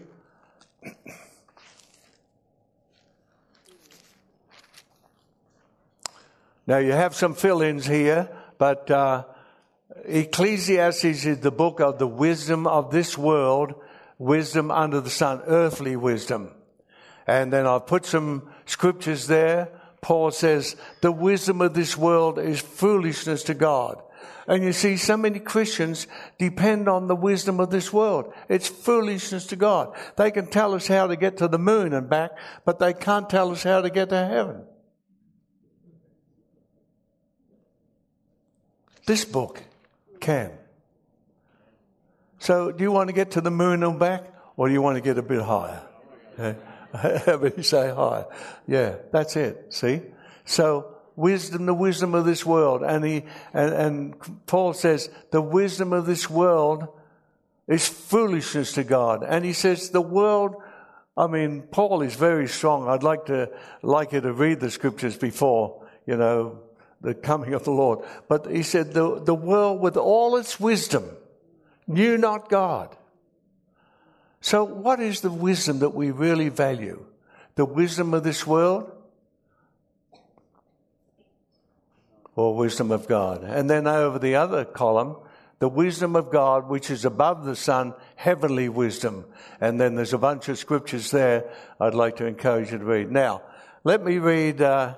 [6.68, 9.26] Now you have some fill-ins here, but uh,
[10.06, 13.76] Ecclesiastes is the book of the wisdom of this world,
[14.18, 16.52] wisdom under the sun, earthly wisdom.
[17.28, 19.70] And then I've put some scriptures there.
[20.02, 24.02] Paul says, the wisdom of this world is foolishness to God.
[24.48, 26.06] And you see, so many Christians
[26.38, 28.32] depend on the wisdom of this world.
[28.48, 29.96] It's foolishness to God.
[30.18, 32.32] They can tell us how to get to the moon and back,
[32.64, 34.64] but they can't tell us how to get to heaven.
[39.06, 39.62] This book
[40.20, 40.52] can.
[42.40, 44.24] So, do you want to get to the moon and back,
[44.58, 45.82] or do you want to get a bit higher?
[46.94, 48.26] Everybody say higher.
[48.68, 49.74] Yeah, that's it.
[49.74, 50.02] See?
[50.44, 52.84] So, wisdom, the wisdom of this world.
[52.84, 56.88] And, he, and, and Paul says, the wisdom of this world
[57.68, 59.24] is foolishness to God.
[59.28, 60.56] And he says, the world,
[61.18, 62.88] I mean, Paul is very strong.
[62.88, 63.50] I'd like to,
[63.82, 66.60] like you to read the scriptures before, you know,
[67.02, 68.00] the coming of the Lord.
[68.28, 71.10] But he said, the, the world with all its wisdom
[71.88, 72.96] knew not God.
[74.42, 77.04] So, what is the wisdom that we really value?
[77.56, 78.92] The wisdom of this world
[82.36, 83.44] or wisdom of God?
[83.44, 85.16] And then over the other column,
[85.60, 89.26] the wisdom of God, which is above the sun, heavenly wisdom.
[89.62, 93.12] And then there's a bunch of scriptures there I'd like to encourage you to read.
[93.12, 93.42] Now,
[93.84, 94.96] let me read uh,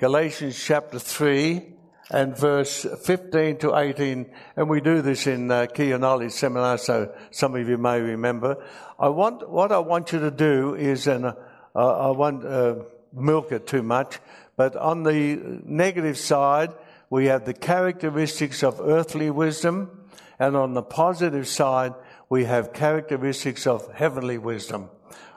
[0.00, 1.62] Galatians chapter 3
[2.10, 4.30] and verse 15 to 18.
[4.56, 8.64] And we do this in uh, Key Knowledge Seminar, so some of you may remember.
[8.98, 11.34] I want, what I want you to do is, and uh,
[11.74, 12.76] I won't uh,
[13.12, 14.20] milk it too much,
[14.56, 16.70] but on the negative side,
[17.10, 20.06] we have the characteristics of earthly wisdom
[20.38, 21.92] and on the positive side,
[22.30, 24.88] we have characteristics of heavenly wisdom.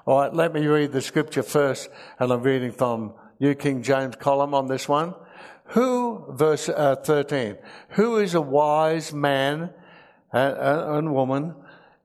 [0.06, 4.16] All right, let me read the scripture first, and I'm reading from New King James
[4.16, 5.14] column on this one.
[5.76, 7.58] Who, verse uh, 13,
[7.90, 9.70] who is a wise man
[10.32, 11.54] and, and woman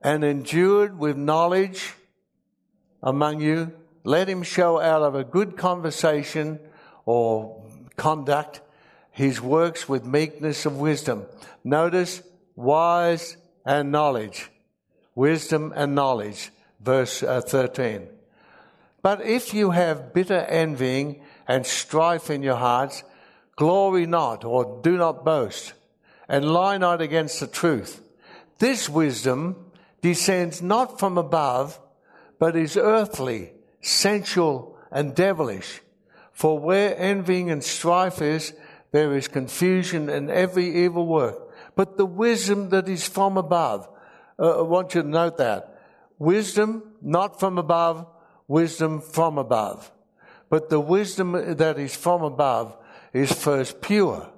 [0.02, 1.94] and endued with knowledge
[3.04, 3.72] among you?
[4.02, 6.58] Let him show out of a good conversation
[7.04, 8.60] or conduct
[9.12, 11.24] his works with meekness of wisdom.
[11.62, 12.20] Notice
[12.56, 14.50] wise and knowledge.
[15.14, 16.50] Wisdom and knowledge.
[16.80, 18.08] Verse uh, 13.
[19.02, 23.02] But if you have bitter envying and strife in your hearts,
[23.56, 25.72] glory not or do not boast,
[26.28, 28.02] and lie not against the truth.
[28.58, 31.80] This wisdom descends not from above,
[32.38, 35.80] but is earthly, sensual, and devilish.
[36.32, 38.52] For where envying and strife is,
[38.92, 43.88] there is confusion and every evil work but the wisdom that is from above.
[44.36, 45.78] Uh, I want you to note that.
[46.18, 48.04] Wisdom not from above,
[48.48, 49.88] wisdom from above.
[50.48, 52.76] But the wisdom that is from above
[53.12, 54.30] is first pure,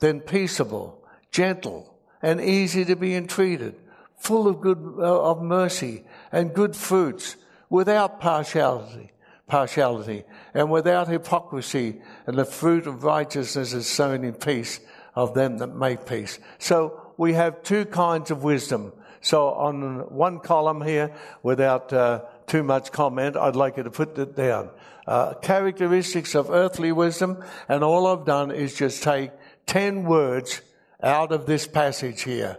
[0.00, 3.74] then peaceable, gentle, and easy to be entreated,
[4.16, 7.36] full of good, uh, of mercy and good fruits,
[7.68, 9.12] without partiality,
[9.46, 14.80] partiality, and without hypocrisy, and the fruit of righteousness is sown in peace
[15.14, 16.38] of them that make peace.
[16.58, 18.92] So we have two kinds of wisdom.
[19.20, 24.18] So on one column here, without uh, too much comment, I'd like you to put
[24.18, 24.70] it down.
[25.06, 29.32] Uh, characteristics of earthly wisdom, and all I've done is just take
[29.66, 30.62] 10 words
[31.02, 32.58] out of this passage here.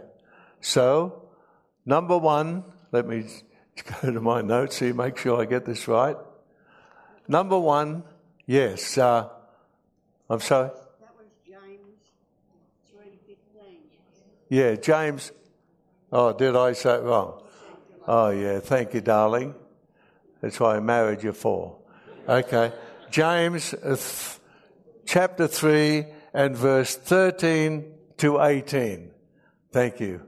[0.60, 1.28] So,
[1.86, 3.24] number one, let me
[4.02, 6.16] go to my notes here, make sure I get this right.
[7.26, 8.04] Number one,
[8.46, 9.28] yes, uh,
[10.28, 10.68] I'm sorry.
[11.00, 11.96] That was James.
[14.50, 15.32] Yeah, James.
[16.12, 17.42] Oh, did I say it wrong?
[18.06, 18.60] Oh, yeah.
[18.60, 19.54] Thank you, darling.
[20.40, 21.78] That's why I married you for.
[22.28, 22.72] Okay.
[23.10, 23.96] James uh,
[25.04, 27.84] chapter 3 and verse 13
[28.16, 29.10] to 18.
[29.70, 30.22] Thank you.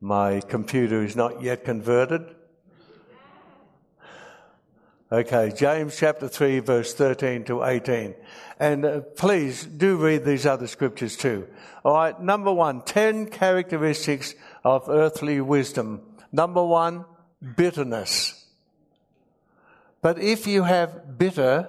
[0.00, 2.22] My computer is not yet converted.
[5.10, 8.14] Okay, James chapter 3, verse 13 to 18.
[8.58, 11.48] And uh, please do read these other scriptures too.
[11.84, 14.34] All right, number one, 10 characteristics
[14.64, 16.02] of earthly wisdom.
[16.32, 17.04] Number one,
[17.56, 18.45] bitterness.
[20.06, 21.68] But if you have bitter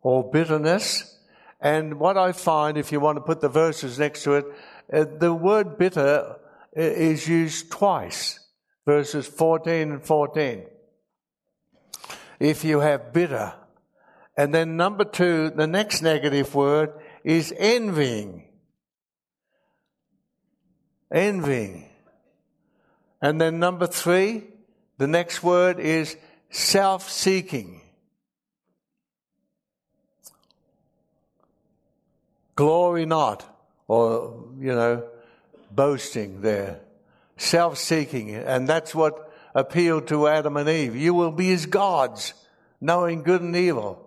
[0.00, 1.18] or bitterness,
[1.60, 4.44] and what I find, if you want to put the verses next to it,
[4.92, 6.36] uh, the word bitter
[6.76, 8.38] uh, is used twice,
[8.86, 10.66] verses 14 and 14
[12.38, 13.52] if you have bitter.
[14.36, 16.92] And then number two, the next negative word
[17.24, 18.44] is envying.
[21.12, 21.88] Envying.
[23.20, 24.44] And then number three,
[24.98, 26.16] the next word is
[26.50, 27.80] self seeking.
[32.54, 33.44] Glory not,
[33.86, 35.08] or, you know,
[35.70, 36.80] boasting there.
[37.36, 38.34] Self seeking.
[38.34, 40.96] And that's what appealed to Adam and Eve.
[40.96, 42.34] You will be as gods,
[42.80, 44.04] knowing good and evil.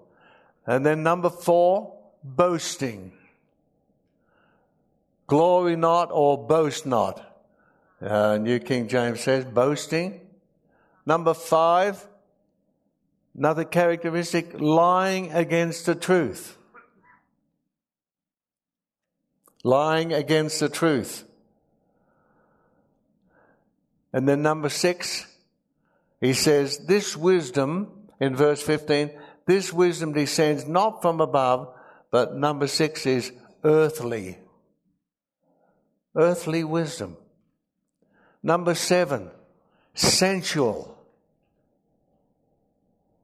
[0.68, 3.14] And then number four, boasting.
[5.28, 7.26] Glory not or boast not.
[8.02, 10.20] Uh, New King James says boasting.
[11.06, 12.06] Number five,
[13.36, 16.58] another characteristic, lying against the truth.
[19.64, 21.24] Lying against the truth.
[24.14, 25.26] And then number six,
[26.20, 29.12] he says, This wisdom, in verse 15,
[29.46, 31.74] this wisdom descends not from above,
[32.12, 33.32] but number six is
[33.64, 34.38] earthly.
[36.16, 37.18] Earthly wisdom.
[38.44, 39.32] Number seven,
[39.94, 40.91] sensual.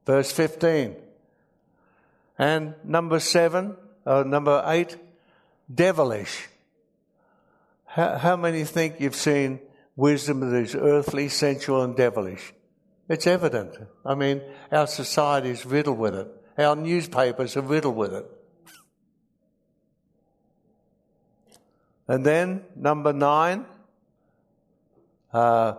[0.08, 0.96] Verse 15.
[2.40, 4.96] And number seven, or uh, number eight,
[5.74, 6.48] devilish.
[7.86, 9.60] How, how many think you've seen
[9.98, 12.54] wisdom that is earthly, sensual, and devilish?
[13.10, 13.76] It's evident.
[14.06, 14.42] I mean,
[14.72, 16.28] our society is riddled with it.
[16.58, 18.26] Our newspapers are riddled with it.
[22.08, 23.66] And then, number nine,
[25.34, 25.76] Uh,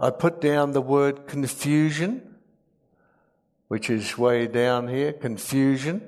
[0.00, 2.33] I put down the word confusion,
[3.74, 6.00] which is way down here, confusion.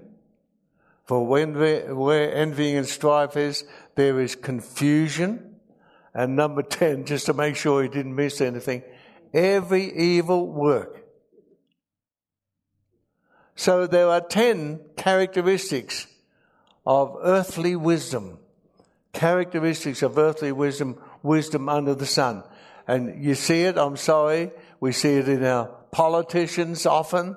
[1.05, 1.55] For when
[1.99, 3.64] where envying and strife is,
[3.97, 5.57] there is confusion.
[6.14, 8.85] And number 10, just to make sure he didn't miss anything,
[9.35, 11.05] every evil work.
[13.57, 16.07] So there are 10 characteristics
[16.87, 18.39] of earthly wisdom.
[19.12, 22.45] Characteristics of earthly wisdom, wisdom under the sun.
[22.87, 27.35] And you see it, I'm sorry, we see it in our politicians often.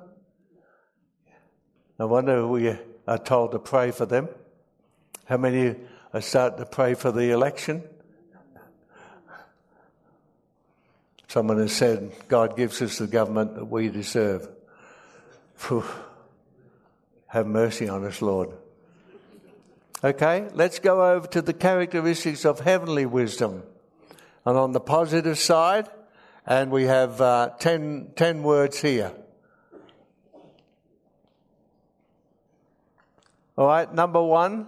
[2.02, 2.74] I wonder we
[3.08, 4.30] are told to pray for them.
[5.26, 5.76] How many
[6.14, 7.84] are starting to pray for the election?
[11.28, 14.48] Someone has said, God gives us the government that we deserve.
[15.68, 15.84] Whew.
[17.28, 18.52] Have mercy on us, Lord.
[20.02, 23.64] Okay, let's go over to the characteristics of heavenly wisdom.
[24.46, 25.90] And on the positive side,
[26.48, 29.12] and we have uh, ten, ten words here.
[33.60, 34.68] All right, number one,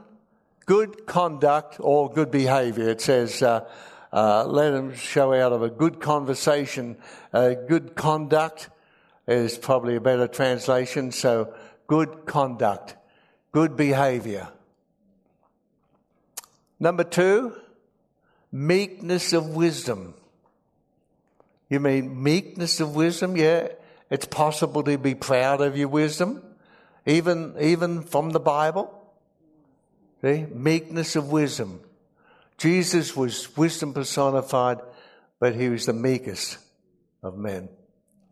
[0.65, 2.89] good conduct or good behavior.
[2.89, 3.65] It says, uh,
[4.11, 6.97] uh, let them show out of a good conversation.
[7.31, 8.69] Uh, good conduct
[9.29, 11.13] is probably a better translation.
[11.13, 11.53] So,
[11.87, 12.97] good conduct,
[13.53, 14.49] good behavior.
[16.77, 17.55] Number two,
[18.51, 20.15] meekness of wisdom.
[21.69, 23.37] You mean meekness of wisdom?
[23.37, 23.69] Yeah,
[24.09, 26.43] it's possible to be proud of your wisdom
[27.05, 28.97] even, even from the Bible.
[30.21, 30.45] See?
[30.53, 31.81] Meekness of wisdom.
[32.57, 34.79] Jesus was wisdom personified,
[35.39, 36.57] but he was the meekest
[37.23, 37.69] of men.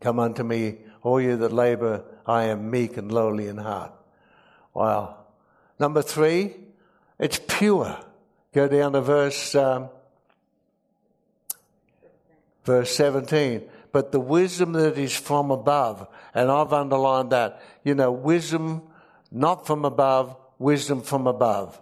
[0.00, 3.92] Come unto me, all you that labor, I am meek and lowly in heart.
[4.72, 5.16] Wow.
[5.78, 6.54] Number three,
[7.18, 7.98] it's pure.
[8.54, 9.88] Go down to verse, um,
[12.64, 13.62] verse 17
[13.92, 16.06] but the wisdom that is from above.
[16.34, 17.62] And I've underlined that.
[17.84, 18.82] You know, wisdom
[19.30, 21.80] not from above, wisdom from above.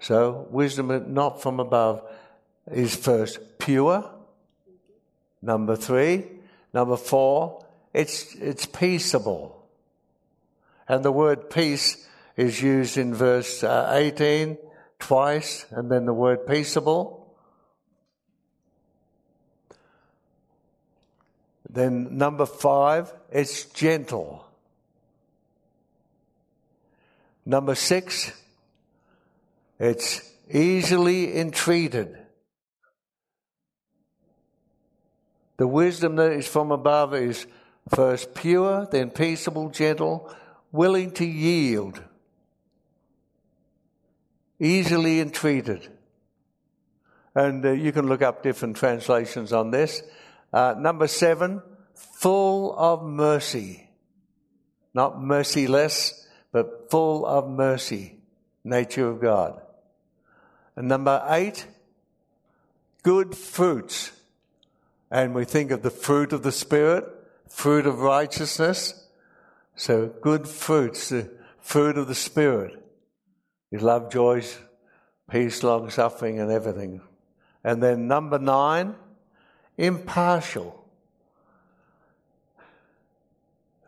[0.00, 2.02] So, wisdom not from above
[2.70, 4.10] is first pure.
[5.42, 6.24] Number three.
[6.72, 9.66] Number four, it's, it's peaceable.
[10.88, 14.58] And the word peace is used in verse uh, 18
[14.98, 17.15] twice, and then the word peaceable.
[21.76, 24.42] Then number five, it's gentle.
[27.44, 28.32] Number six,
[29.78, 32.16] it's easily entreated.
[35.58, 37.46] The wisdom that is from above is
[37.94, 40.34] first pure, then peaceable, gentle,
[40.72, 42.02] willing to yield,
[44.58, 45.86] easily entreated.
[47.34, 50.02] And uh, you can look up different translations on this.
[50.56, 51.60] Uh, number seven,
[51.92, 53.90] full of mercy.
[54.94, 58.16] Not merciless, but full of mercy.
[58.64, 59.60] Nature of God.
[60.74, 61.66] And number eight,
[63.02, 64.12] good fruits.
[65.10, 67.04] And we think of the fruit of the Spirit,
[67.46, 69.06] fruit of righteousness.
[69.74, 71.30] So good fruits, the
[71.60, 72.82] fruit of the Spirit
[73.70, 74.42] is love, joy,
[75.30, 77.02] peace, long suffering, and everything.
[77.62, 78.94] And then number nine,
[79.78, 80.84] impartial.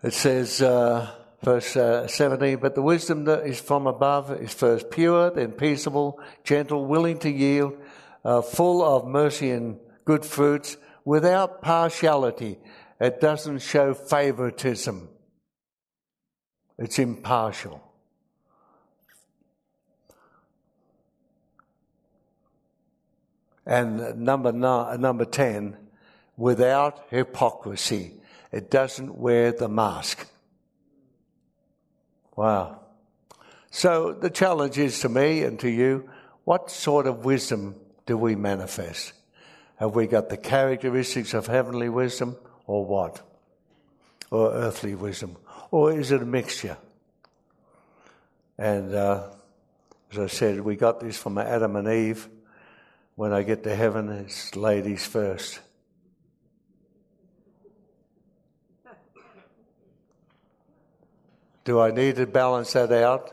[0.02, 1.10] It says, uh,
[1.42, 6.20] verse uh, 17, but the wisdom that is from above is first pure, then peaceable,
[6.44, 7.76] gentle, willing to yield,
[8.24, 12.58] uh, full of mercy and good fruits, without partiality.
[13.00, 15.08] It doesn't show favoritism.
[16.78, 17.87] It's impartial.
[23.68, 25.76] And number nine, number 10,
[26.38, 28.14] without hypocrisy.
[28.50, 30.26] It doesn't wear the mask.
[32.34, 32.80] Wow.
[33.70, 36.08] So the challenge is to me and to you,
[36.44, 37.74] what sort of wisdom
[38.06, 39.12] do we manifest?
[39.76, 43.20] Have we got the characteristics of heavenly wisdom or what?
[44.30, 45.36] Or earthly wisdom?
[45.70, 46.78] Or is it a mixture?
[48.56, 49.28] And uh,
[50.10, 52.30] as I said, we got this from Adam and Eve
[53.18, 55.58] when I get to heaven, it's ladies first.
[61.64, 63.32] Do I need to balance that out?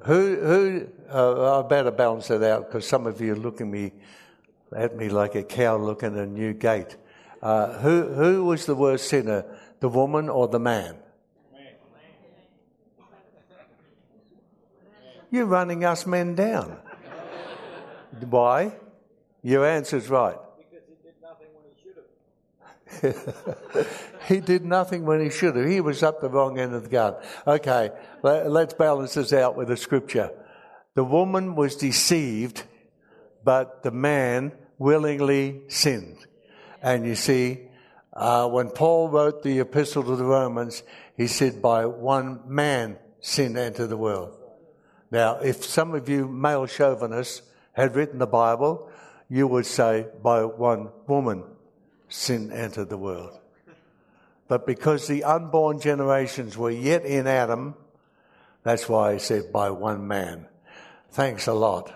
[0.00, 3.92] Who, who, uh, I better balance that out because some of you are looking me,
[4.74, 6.96] at me like a cow looking at a new gate.
[7.40, 9.44] Uh, who, who was the worst sinner,
[9.78, 10.96] the woman or the man?
[15.30, 16.76] You're running us men down.
[18.24, 18.72] Why?
[19.42, 20.36] Your answer's right.
[20.58, 23.24] Because he did nothing when he should
[23.76, 24.16] have.
[24.28, 25.66] he did nothing when he should have.
[25.66, 27.14] He was up the wrong end of the gun.
[27.46, 27.90] Okay,
[28.22, 30.30] let, us balance this out with the scripture.
[30.94, 32.64] The woman was deceived,
[33.44, 36.26] but the man willingly sinned.
[36.82, 37.68] And you see,
[38.12, 40.82] uh, when Paul wrote the epistle to the Romans,
[41.16, 44.36] he said, by one man sin entered the world.
[45.10, 47.42] Now, if some of you male chauvinists
[47.80, 48.90] had written the Bible,
[49.28, 51.44] you would say, by one woman
[52.08, 53.38] sin entered the world.
[54.48, 57.74] But because the unborn generations were yet in Adam,
[58.64, 60.46] that's why he said, by one man.
[61.12, 61.92] Thanks a lot.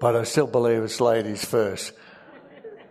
[0.00, 1.92] But I still believe it's ladies first.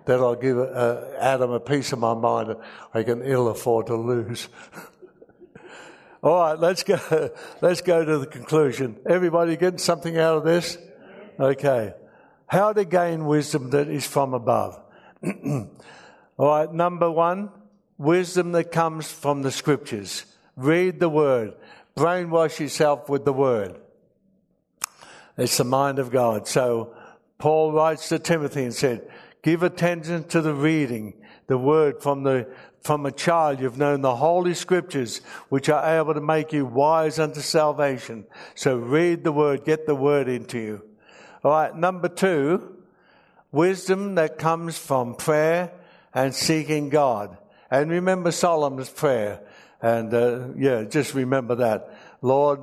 [0.05, 2.55] That I'll give uh, Adam a piece of my mind
[2.93, 4.49] I can ill afford to lose.
[6.23, 7.31] All right, let's go.
[7.61, 8.97] Let's go to the conclusion.
[9.05, 10.77] Everybody getting something out of this?
[11.43, 11.93] Okay.
[12.47, 14.79] How to gain wisdom that is from above.
[15.23, 15.67] All
[16.37, 17.49] right, number one,
[17.97, 20.23] wisdom that comes from the scriptures.
[20.55, 21.55] Read the word.
[21.97, 23.75] Brainwash yourself with the word.
[25.37, 26.47] It's the mind of God.
[26.47, 26.95] So
[27.39, 29.05] Paul writes to Timothy and said,
[29.41, 31.13] give attention to the reading,
[31.47, 32.47] the word from the
[32.83, 37.17] from a child you've known the holy scriptures which are able to make you wise
[37.17, 38.25] unto salvation.
[38.55, 40.92] So read the word, get the word into you.
[41.43, 42.77] All right, number two,
[43.51, 45.73] wisdom that comes from prayer
[46.13, 47.37] and seeking God.
[47.69, 49.41] And remember Solomon's prayer.
[49.81, 51.97] And uh, yeah, just remember that.
[52.21, 52.61] Lord,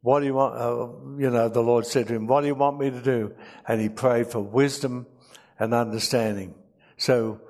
[0.00, 0.56] what do you want?
[0.56, 3.34] Uh, you know, the Lord said to him, What do you want me to do?
[3.68, 5.06] And he prayed for wisdom
[5.58, 6.54] and understanding.
[6.96, 7.42] So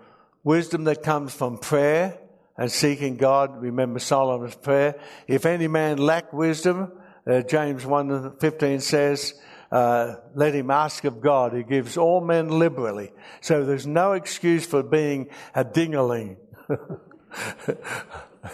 [0.42, 2.18] wisdom that comes from prayer
[2.56, 3.62] and seeking God.
[3.62, 4.98] Remember Solomon's prayer.
[5.28, 6.90] If any man lack wisdom,
[7.24, 9.34] uh, James 1 15 says,
[9.76, 13.12] uh, let him ask of God He gives all men liberally.
[13.42, 16.36] So there's no excuse for being a dingaling.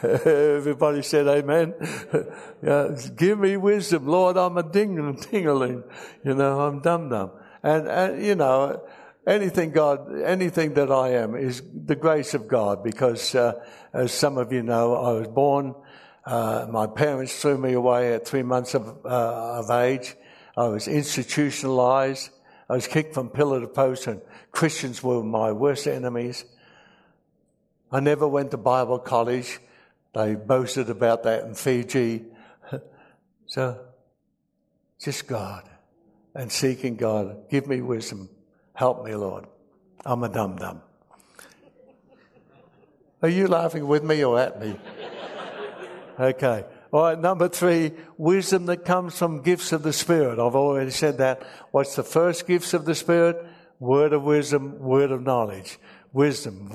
[0.02, 1.74] Everybody said amen.
[2.62, 4.36] yeah, give me wisdom, Lord.
[4.36, 5.84] I'm a ding dingaling.
[6.24, 7.30] You know, I'm dum dum.
[7.62, 8.82] And, and, you know,
[9.24, 14.38] anything God, anything that I am is the grace of God because, uh, as some
[14.38, 15.76] of you know, I was born,
[16.24, 20.16] uh, my parents threw me away at three months of, uh, of age.
[20.56, 22.30] I was institutionalized.
[22.68, 26.44] I was kicked from pillar to post and Christians were my worst enemies.
[27.90, 29.58] I never went to Bible college.
[30.14, 32.24] They boasted about that in Fiji.
[33.46, 33.80] so,
[35.00, 35.68] just God
[36.34, 37.48] and seeking God.
[37.50, 38.28] Give me wisdom.
[38.74, 39.46] Help me, Lord.
[40.04, 40.82] I'm a dum dum.
[43.22, 44.76] Are you laughing with me or at me?
[46.20, 46.66] Okay.
[46.92, 50.38] All right, number three, wisdom that comes from gifts of the Spirit.
[50.38, 51.42] I've already said that.
[51.70, 53.46] What's the first gifts of the Spirit?
[53.80, 55.78] Word of wisdom, word of knowledge.
[56.12, 56.70] Wisdom,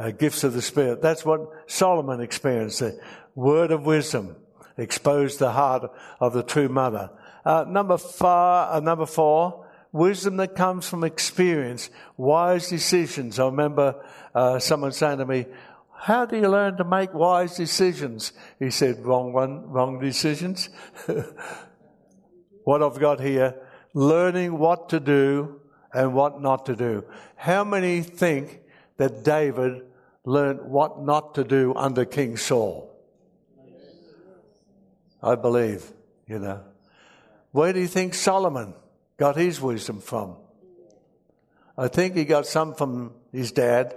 [0.00, 1.00] uh, gifts of the Spirit.
[1.00, 2.80] That's what Solomon experienced.
[2.80, 2.98] The
[3.36, 4.34] word of wisdom
[4.76, 7.10] exposed the heart of the true mother.
[7.44, 13.38] Uh, number four, uh, number four, wisdom that comes from experience, wise decisions.
[13.38, 15.46] I remember uh, someone saying to me,
[16.06, 18.32] how do you learn to make wise decisions?
[18.60, 20.68] He said, wrong one, wrong decisions.
[22.64, 23.56] what I've got here,
[23.92, 25.60] learning what to do
[25.92, 27.04] and what not to do.
[27.34, 28.60] How many think
[28.98, 29.82] that David
[30.24, 32.88] learned what not to do under King Saul?
[35.20, 35.90] I believe,
[36.28, 36.60] you know.
[37.50, 38.74] Where do you think Solomon
[39.16, 40.36] got his wisdom from.
[41.76, 43.94] I think he got some from his dad,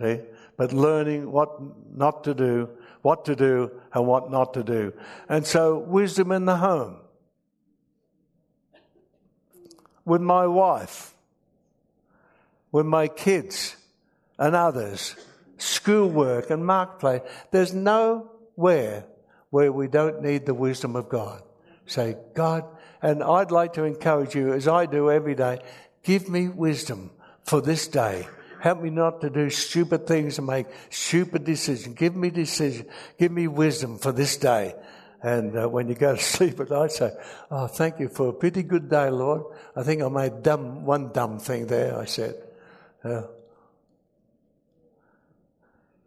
[0.00, 0.20] see,
[0.58, 1.50] but learning what
[1.96, 2.68] not to do,
[3.00, 4.92] what to do, and what not to do.
[5.28, 6.96] And so, wisdom in the home.
[10.04, 11.14] With my wife,
[12.72, 13.76] with my kids
[14.36, 15.14] and others,
[15.58, 17.22] schoolwork and marketplace.
[17.50, 19.06] There's nowhere
[19.50, 21.42] where we don't need the wisdom of God.
[21.86, 22.64] Say, God,
[23.00, 25.60] and I'd like to encourage you, as I do every day,
[26.02, 27.10] give me wisdom
[27.44, 28.26] for this day.
[28.60, 31.94] Help me not to do stupid things and make stupid decisions.
[31.94, 32.86] Give me decision.
[33.18, 34.74] Give me wisdom for this day.
[35.22, 37.12] And uh, when you go to sleep at night, say,
[37.50, 39.42] "Oh, thank you for a pretty good day, Lord."
[39.76, 41.98] I think I made dumb one dumb thing there.
[41.98, 42.34] I said,
[43.04, 43.22] uh,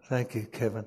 [0.05, 0.85] "Thank you, Kevin."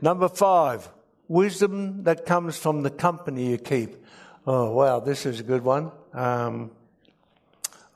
[0.00, 0.88] Number five,
[1.26, 3.96] wisdom that comes from the company you keep.
[4.46, 5.90] Oh, wow, this is a good one.
[6.12, 6.70] Um,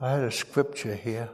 [0.01, 1.31] I had a scripture here.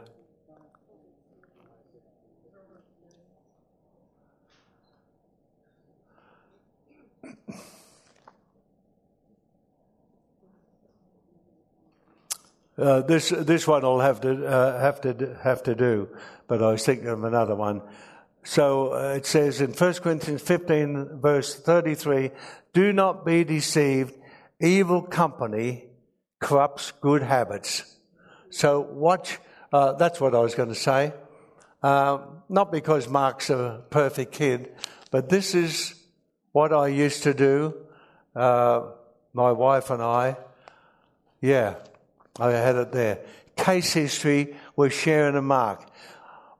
[12.79, 16.07] Uh, this this one I'll have to uh, have to have to do,
[16.47, 17.81] but I was thinking of another one.
[18.43, 22.31] So uh, it says in 1 Corinthians 15, verse 33,
[22.73, 24.13] "Do not be deceived;
[24.59, 25.85] evil company
[26.39, 27.83] corrupts good habits."
[28.49, 29.39] So watch.
[29.71, 31.13] Uh, that's what I was going to say.
[31.83, 32.19] Uh,
[32.49, 34.73] not because Mark's a perfect kid,
[35.11, 35.93] but this is
[36.51, 37.75] what I used to do.
[38.35, 38.81] Uh,
[39.33, 40.37] my wife and I.
[41.41, 41.75] Yeah,
[42.39, 43.19] I had it there.
[43.55, 45.85] Case history was Sharon and Mark.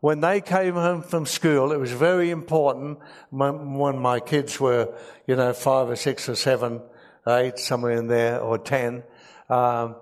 [0.02, 3.00] When they came home from school, it was very important
[3.30, 4.94] when, my kids were,
[5.28, 6.82] you know, five or six or seven,
[7.28, 9.04] eight, somewhere in there, or ten.
[9.50, 9.96] Um,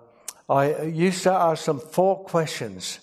[0.50, 3.00] I used to ask them four questions.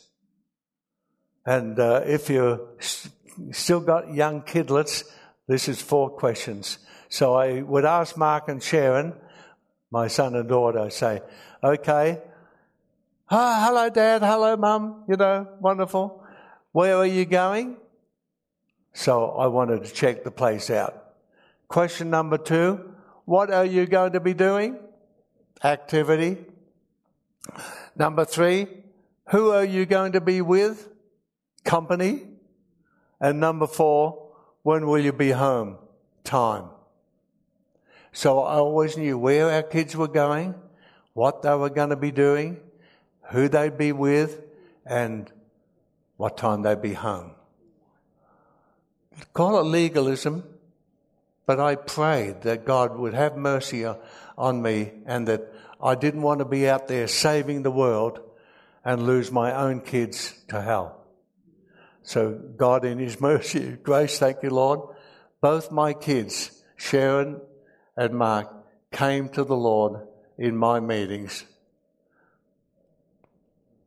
[1.45, 3.13] And uh, if you st-
[3.51, 5.05] still got young kidlets,
[5.47, 6.79] this is four questions.
[7.09, 9.15] So I would ask Mark and Sharon,
[9.91, 11.23] my son and daughter, say,
[11.63, 12.21] okay,
[13.31, 16.25] ah, hello, Dad, hello, Mum, you know, wonderful.
[16.73, 17.77] Where are you going?
[18.93, 21.15] So I wanted to check the place out.
[21.69, 22.95] Question number two,
[23.25, 24.79] what are you going to be doing?
[25.63, 26.39] Activity.
[27.97, 28.67] Number three,
[29.31, 30.89] who are you going to be with?
[31.65, 32.23] Company.
[33.21, 35.79] And number four, when will you be home?
[36.25, 36.69] Time.
[38.13, 40.55] So I always knew where our kids were going,
[41.15, 42.61] what they were going to be doing,
[43.31, 44.43] who they'd be with,
[44.87, 45.31] and
[46.17, 47.33] what time they'd be home.
[49.33, 50.45] Call it legalism,
[51.47, 53.87] but I prayed that God would have mercy
[54.37, 55.53] on me and that
[55.83, 58.21] I didn't want to be out there saving the world
[58.85, 61.01] and lose my own kids to hell.
[62.03, 64.81] So God in His mercy, grace, thank you, Lord.
[65.41, 67.41] Both my kids, Sharon
[67.97, 68.53] and Mark,
[68.93, 70.07] came to the Lord
[70.39, 71.45] in my meetings.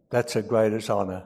[0.09, 1.23] That's a greatest honour.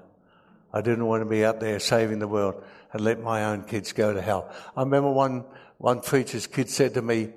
[0.73, 2.63] I didn't want to be out there saving the world
[2.93, 4.49] and let my own kids go to hell.
[4.75, 5.45] I remember one,
[5.77, 7.29] one preacher's kid said to me,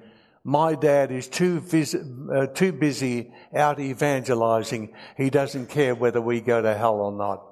[0.45, 4.93] my dad is too, vis- uh, too busy out evangelizing.
[5.17, 7.43] He doesn't care whether we go to hell or not.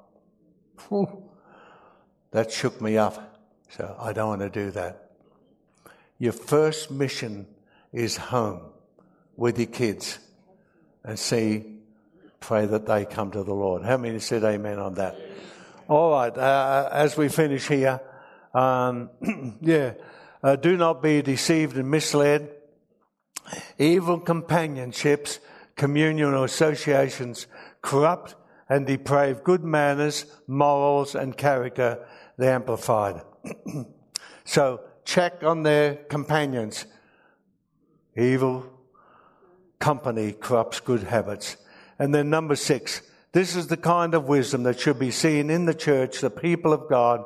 [2.32, 3.38] That shook me up.
[3.70, 5.10] So I don't want to do that.
[6.18, 7.46] Your first mission
[7.92, 8.60] is home
[9.36, 10.18] with your kids
[11.02, 11.71] and see,
[12.42, 13.84] pray that they come to the Lord.
[13.84, 15.16] How many said amen on that?
[15.88, 18.00] All right, uh, as we finish here,
[18.52, 19.10] um,
[19.60, 19.94] yeah,
[20.42, 22.50] uh, do not be deceived and misled.
[23.78, 25.38] Evil companionships,
[25.76, 27.46] communion or associations
[27.80, 28.34] corrupt
[28.68, 33.22] and deprave good manners, morals, and character, the Amplified.
[34.44, 36.86] so check on their companions.
[38.16, 38.66] Evil
[39.78, 41.56] company corrupts good habits.
[41.98, 45.64] And then number six, this is the kind of wisdom that should be seen in
[45.64, 47.24] the church, the people of God,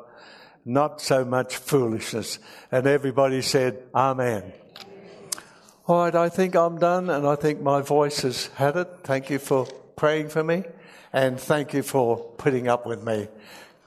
[0.65, 2.39] not so much foolishness.
[2.71, 4.53] And everybody said, Amen.
[5.87, 8.89] All right, I think I'm done, and I think my voice has had it.
[9.03, 9.65] Thank you for
[9.95, 10.63] praying for me,
[11.13, 13.29] and thank you for putting up with me.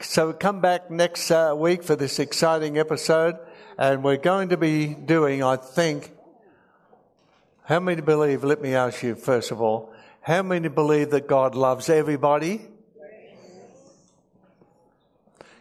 [0.01, 3.37] So come back next uh, week for this exciting episode,
[3.77, 6.11] and we're going to be doing, I think,
[7.71, 9.93] how many believe, let me ask you first of all,
[10.23, 12.63] how many believe that God loves everybody?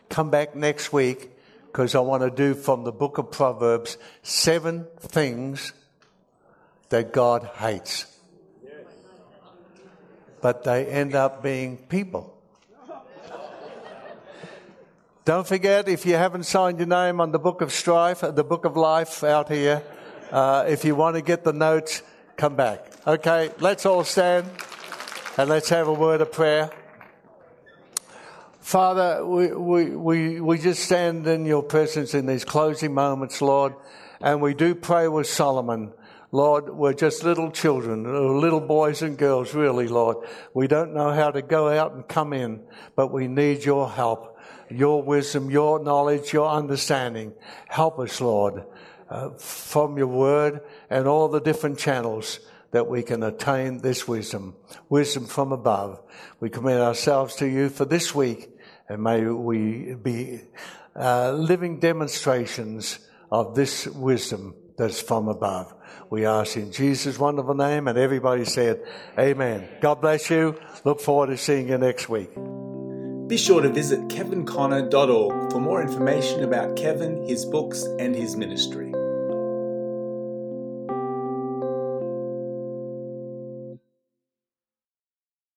[0.10, 1.30] Come back next week
[1.68, 5.72] because I want to do from the book of Proverbs seven things
[6.89, 8.07] that God hates.
[10.41, 12.36] But they end up being people.
[15.26, 18.66] Don't forget, if you haven't signed your name on the book of strife, the book
[18.66, 19.84] of life out here,
[20.32, 22.02] uh, if you want to get the notes,
[22.38, 22.86] come back.
[23.06, 24.50] Okay, let's all stand
[25.38, 26.72] and let's have a word of prayer.
[28.60, 33.74] Father, we, we, we, we just stand in your presence in these closing moments, Lord,
[34.22, 35.92] and we do pray with Solomon.
[36.32, 40.18] Lord, we're just little children, little boys and girls, really, Lord.
[40.54, 42.62] We don't know how to go out and come in,
[42.96, 44.38] but we need your help,
[44.70, 47.34] your wisdom, your knowledge, your understanding.
[47.68, 48.64] Help us, Lord,
[49.10, 52.39] uh, from your word and all the different channels
[52.72, 54.55] that we can attain this wisdom,
[54.89, 56.01] wisdom from above.
[56.39, 58.49] We commit ourselves to you for this week,
[58.88, 60.41] and may we be
[60.95, 62.99] uh, living demonstrations
[63.32, 65.74] of this wisdom that's from above.
[66.10, 68.84] We ask in Jesus' wonderful name, and everybody said,
[69.18, 69.68] Amen.
[69.82, 70.60] God bless you.
[70.84, 72.30] Look forward to seeing you next week.
[73.28, 78.91] Be sure to visit kevinconner.org for more information about Kevin, his books, and his ministry.